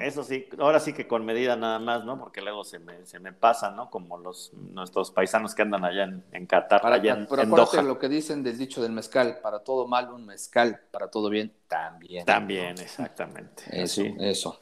[0.00, 2.18] eso sí, ahora sí que con medida nada más, ¿no?
[2.18, 3.90] Porque luego se me, se me pasa, ¿no?
[3.90, 7.82] Como los nuestros paisanos que andan allá en, en Qatar, para, allá en, pero acuérdate
[7.82, 11.52] lo que dicen del dicho del mezcal, para todo mal un mezcal, para todo bien
[11.68, 12.24] también.
[12.24, 13.64] También, exactamente.
[13.70, 14.60] Eso, eso.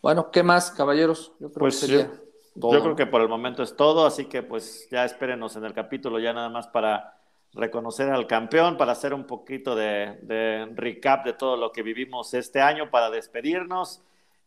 [0.00, 1.32] Bueno, ¿qué más, caballeros?
[1.38, 2.10] Yo creo pues que sería
[2.54, 5.64] yo, yo creo que por el momento es todo, así que pues ya espérenos en
[5.64, 7.16] el capítulo ya nada más para
[7.54, 12.34] reconocer al campeón, para hacer un poquito de, de, recap de todo lo que vivimos
[12.34, 14.02] este año, para despedirnos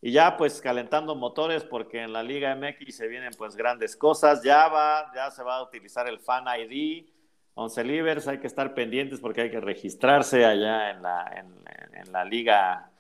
[0.05, 4.43] y ya pues calentando motores porque en la Liga MX se vienen pues grandes cosas.
[4.43, 7.07] Ya va, ya se va a utilizar el Fan ID.
[7.55, 11.47] 11 Livers, hay que estar pendientes porque hay que registrarse allá en la,
[11.95, 12.91] en, la Liga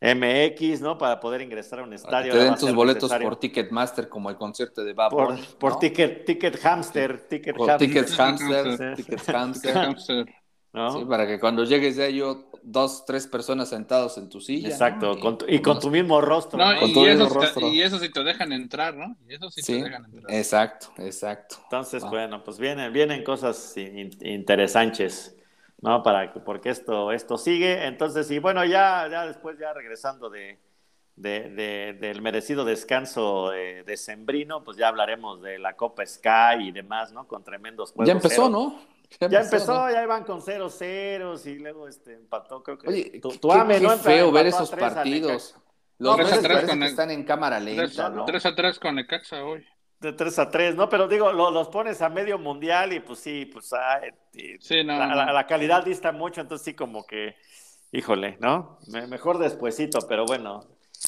[0.00, 0.96] MX, ¿no?
[0.96, 2.32] Para poder ingresar a un estadio.
[2.32, 6.58] Te den tus boletos por Ticketmaster como el concierto de Bad Por, por ticket, ticket
[6.62, 7.28] Hamster.
[7.28, 8.96] Ticket por Ticket Hamster.
[8.96, 10.26] Ticket Hamster.
[10.74, 14.68] Sí, para que cuando llegues de ello, dos, tres personas sentados en tu silla.
[14.68, 15.12] Exacto,
[15.46, 16.58] y, con tu mismo rostro.
[16.58, 17.68] No, y, eso rostro.
[17.68, 19.16] y, eso sí te dejan entrar, ¿no?
[19.28, 20.34] Y eso sí, te dejan entrar.
[20.34, 21.58] Exacto, exacto.
[21.62, 25.36] Entonces, bueno, pues vienen, vienen cosas interesantes,
[25.80, 26.02] ¿no?
[26.02, 27.86] Para porque esto, esto sigue.
[27.86, 30.58] Entonces, y bueno, ya, ya después, ya regresando de,
[31.14, 37.12] de, del merecido descanso de, Sembrino, pues ya hablaremos de la Copa Sky y demás,
[37.12, 37.28] ¿no?
[37.28, 38.08] Con tremendos juegos.
[38.08, 38.93] Ya empezó, ¿no?
[39.30, 42.88] Ya, empezó, ya iban con 0-0 y luego este, empató, creo que.
[42.88, 45.56] Oye, tu, tu qué, qué feo ver esos partidos.
[45.98, 48.24] Los no, 3 3 con el, están en cámara lenta, 3, ¿no?
[48.24, 49.64] 3 a 3 con Necaxa hoy.
[50.00, 50.88] De 3 a 3, ¿no?
[50.88, 54.00] Pero digo, lo, los pones a medio mundial y pues sí, pues ah,
[54.32, 55.14] sí, no, la, no.
[55.14, 57.36] La, la, calidad dista mucho, entonces sí como que,
[57.92, 58.78] híjole, ¿no?
[59.08, 60.64] Mejor despuesito, pero bueno,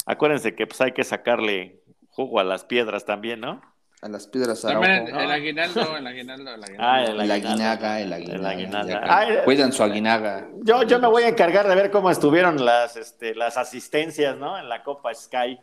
[0.06, 3.60] acuérdense que pues hay que sacarle jugo a las piedras también, ¿no?
[4.02, 6.84] A las piedras a el, el, aguinaldo, el aguinaldo, el aguinaldo.
[6.86, 9.44] Ah, el, el aguinaga, el aguinaga.
[9.44, 10.48] Cuidan su aguinaga.
[10.62, 14.58] Yo, yo me voy a encargar de ver cómo estuvieron las, este, las asistencias, ¿no?
[14.58, 15.58] En la Copa Sky.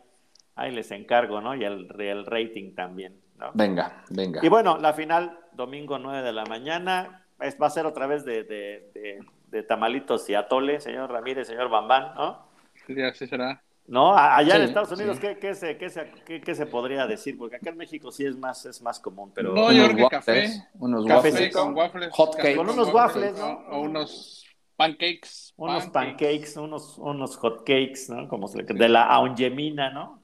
[0.56, 1.54] Ahí les encargo, ¿no?
[1.54, 3.52] Y el, el rating también, ¿no?
[3.54, 4.40] Venga, venga.
[4.42, 8.24] Y bueno, la final, domingo 9 de la mañana, es, va a ser otra vez
[8.24, 12.48] de, de, de, de tamalitos y atole, señor Ramírez, señor Bambán, ¿no?
[12.86, 13.62] Sí, así será.
[13.86, 14.16] ¿No?
[14.16, 17.36] Allá en Estados Unidos, ¿qué, qué, se, qué, se, qué, se, podría decir?
[17.36, 19.52] Porque acá en México sí es más, es más común, pero...
[19.52, 20.48] No, yo creo que café.
[20.78, 21.54] Unos waffles.
[21.54, 22.08] Con waffles.
[22.12, 22.56] Hot cakes.
[22.56, 23.52] Con unos waffles, ¿no?
[23.70, 25.52] O unos pancakes.
[25.56, 28.26] Unos pancakes, unos, unos hot cakes, ¿no?
[28.26, 30.23] Como se, de la aungemina, ¿no?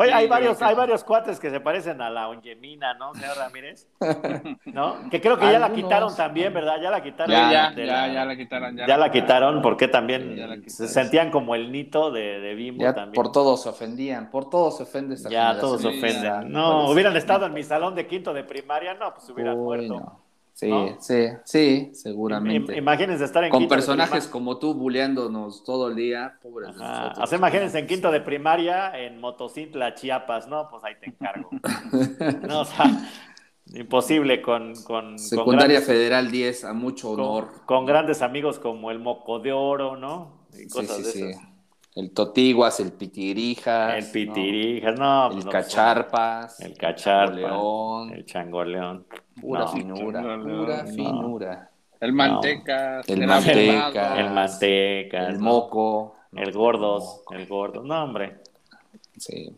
[0.00, 3.88] Oye, hay varios, hay varios cuates que se parecen a la Ongemina, ¿no, señor Ramírez?
[4.66, 5.10] ¿No?
[5.10, 6.80] Que creo que ya la quitaron también, ¿verdad?
[6.80, 7.32] Ya la quitaron.
[7.32, 8.76] Ya, ya, ya, ya, la quitaron.
[8.76, 13.14] Ya, la quitaron porque también se sentían como el nito de, de Bimbo ya también.
[13.14, 16.52] Por todos se ofendían, por todos se ofende esta Ya, todos se ofenden.
[16.52, 20.20] No, hubieran estado en mi salón de quinto de primaria, no, pues hubieran muerto.
[20.58, 22.76] Sí, sí, sí, seguramente.
[22.76, 27.86] Imagínense estar en Con personajes como tú buleándonos todo el día, pobres Hace imagínense en
[27.86, 30.68] quinto de primaria en Motocintla, Chiapas, ¿no?
[30.68, 31.48] Pues ahí te encargo.
[32.48, 32.86] no, o sea,
[33.72, 34.74] imposible con...
[34.82, 37.50] con Secundaria Federal 10, a mucho honor.
[37.64, 40.48] Con, grandes amigos como el Moco de Oro, ¿no?
[40.58, 41.40] Y cosas sí, sí, de esas.
[41.40, 41.47] Sí.
[41.98, 43.96] El Totiguas, el Pitirijas.
[43.96, 45.32] El Pitirijas, no.
[45.32, 46.60] el no, Cacharpas.
[46.60, 48.12] El Cacharpas.
[48.12, 49.04] El Changoleón.
[49.40, 51.70] Pura no, finura, pura finura.
[51.98, 53.00] El manteca.
[53.00, 54.16] El, manteca.
[54.16, 55.26] El manteca.
[55.26, 56.14] El moco.
[56.36, 57.24] El gordos.
[57.32, 57.82] El gordo.
[57.82, 58.42] No, hombre.
[59.16, 59.52] Sí,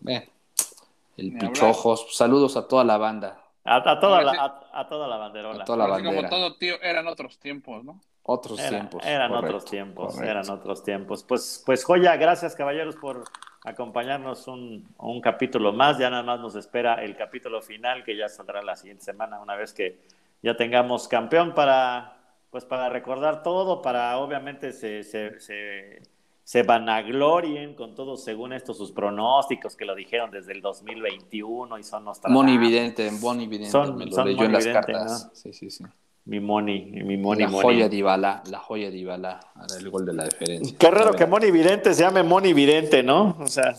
[1.18, 2.16] el Pichojos.
[2.16, 3.38] Saludos a toda la banda.
[3.64, 5.62] A, toda, la, a, toda la banderola.
[5.62, 6.16] A toda la bandera.
[6.16, 8.00] Como todo, tío, eran otros tiempos, ¿no?
[8.32, 9.04] Otros tiempos.
[9.04, 11.24] Eran otros tiempos, eran otros tiempos.
[11.24, 13.24] Pues, pues joya, gracias caballeros por
[13.64, 15.98] acompañarnos un, un capítulo más.
[15.98, 19.56] Ya nada más nos espera el capítulo final que ya saldrá la siguiente semana, una
[19.56, 19.98] vez que
[20.44, 22.18] ya tengamos campeón para,
[22.52, 26.00] pues para recordar todo, para obviamente se, se, se,
[26.44, 31.82] se vanaglorien con todos, según estos, sus pronósticos que lo dijeron desde el 2021 y
[31.82, 32.32] son nuestras.
[32.32, 35.30] Monividente, Monividente, son, me lo leyó en las cartas.
[35.32, 35.84] Sí, sí, sí.
[36.30, 39.40] Mi Moni, mi Moni, la joya de Ibala, la joya de Ibala,
[39.76, 40.78] el gol de la diferencia.
[40.78, 43.36] Qué raro que Moni Vidente se llame Moni Vidente, ¿no?
[43.40, 43.74] O sea,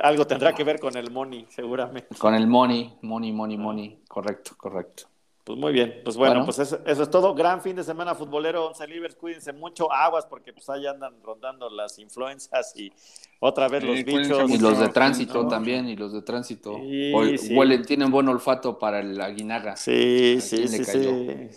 [0.00, 2.14] algo tendrá que ver con el Moni, seguramente.
[2.16, 5.09] Con el Moni, Moni, Moni, Moni, correcto, correcto.
[5.50, 7.34] Pues muy bien, pues bueno, pues eso, es todo.
[7.34, 11.68] Gran fin de semana futbolero, Once Libres, cuídense mucho, aguas, porque pues ahí andan rondando
[11.68, 12.92] las influencias y
[13.40, 14.48] otra vez los bichos.
[14.48, 16.76] Y los de tránsito también, y los de tránsito.
[16.76, 19.74] Huelen, tienen buen olfato para el aguinaga.
[19.74, 21.48] Sí, sí, sí, sí.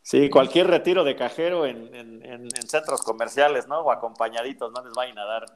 [0.00, 3.80] Sí, cualquier retiro de cajero en, en, centros comerciales, ¿no?
[3.80, 5.46] O acompañaditos, no les vayan a dar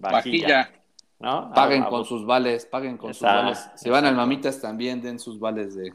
[0.00, 0.72] vajilla.
[1.18, 1.52] ¿no?
[1.52, 3.68] Paguen con sus vales, paguen con sus vales.
[3.74, 5.92] Si van al Mamitas también den sus vales de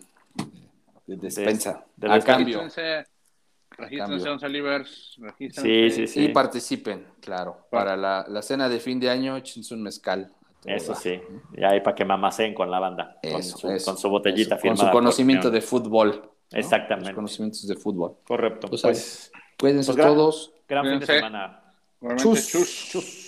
[1.07, 1.85] de despensa.
[1.95, 2.61] De, a cambio.
[3.69, 5.17] Regístrense, 11 libres.
[5.37, 6.25] Sí, sí, sí.
[6.25, 7.67] Y participen, claro.
[7.69, 10.31] Para la, la, cena de fin de año, chinsen un mezcal.
[10.65, 11.19] Eso sí.
[11.53, 13.17] Y ahí para que mamacen con la banda.
[13.21, 14.67] Eso, con, su, eso, con, su, botellita eso.
[14.67, 16.21] Con su conocimiento de fútbol.
[16.51, 16.59] ¿no?
[16.59, 17.09] Exactamente.
[17.09, 18.17] Los conocimientos de fútbol.
[18.25, 18.67] Correcto.
[18.67, 20.53] Pues, pues cuídense pues, todos.
[20.67, 21.73] Gran, fin de semana.
[22.17, 22.47] Chus.
[22.47, 22.89] Chus.
[22.91, 23.27] Chus.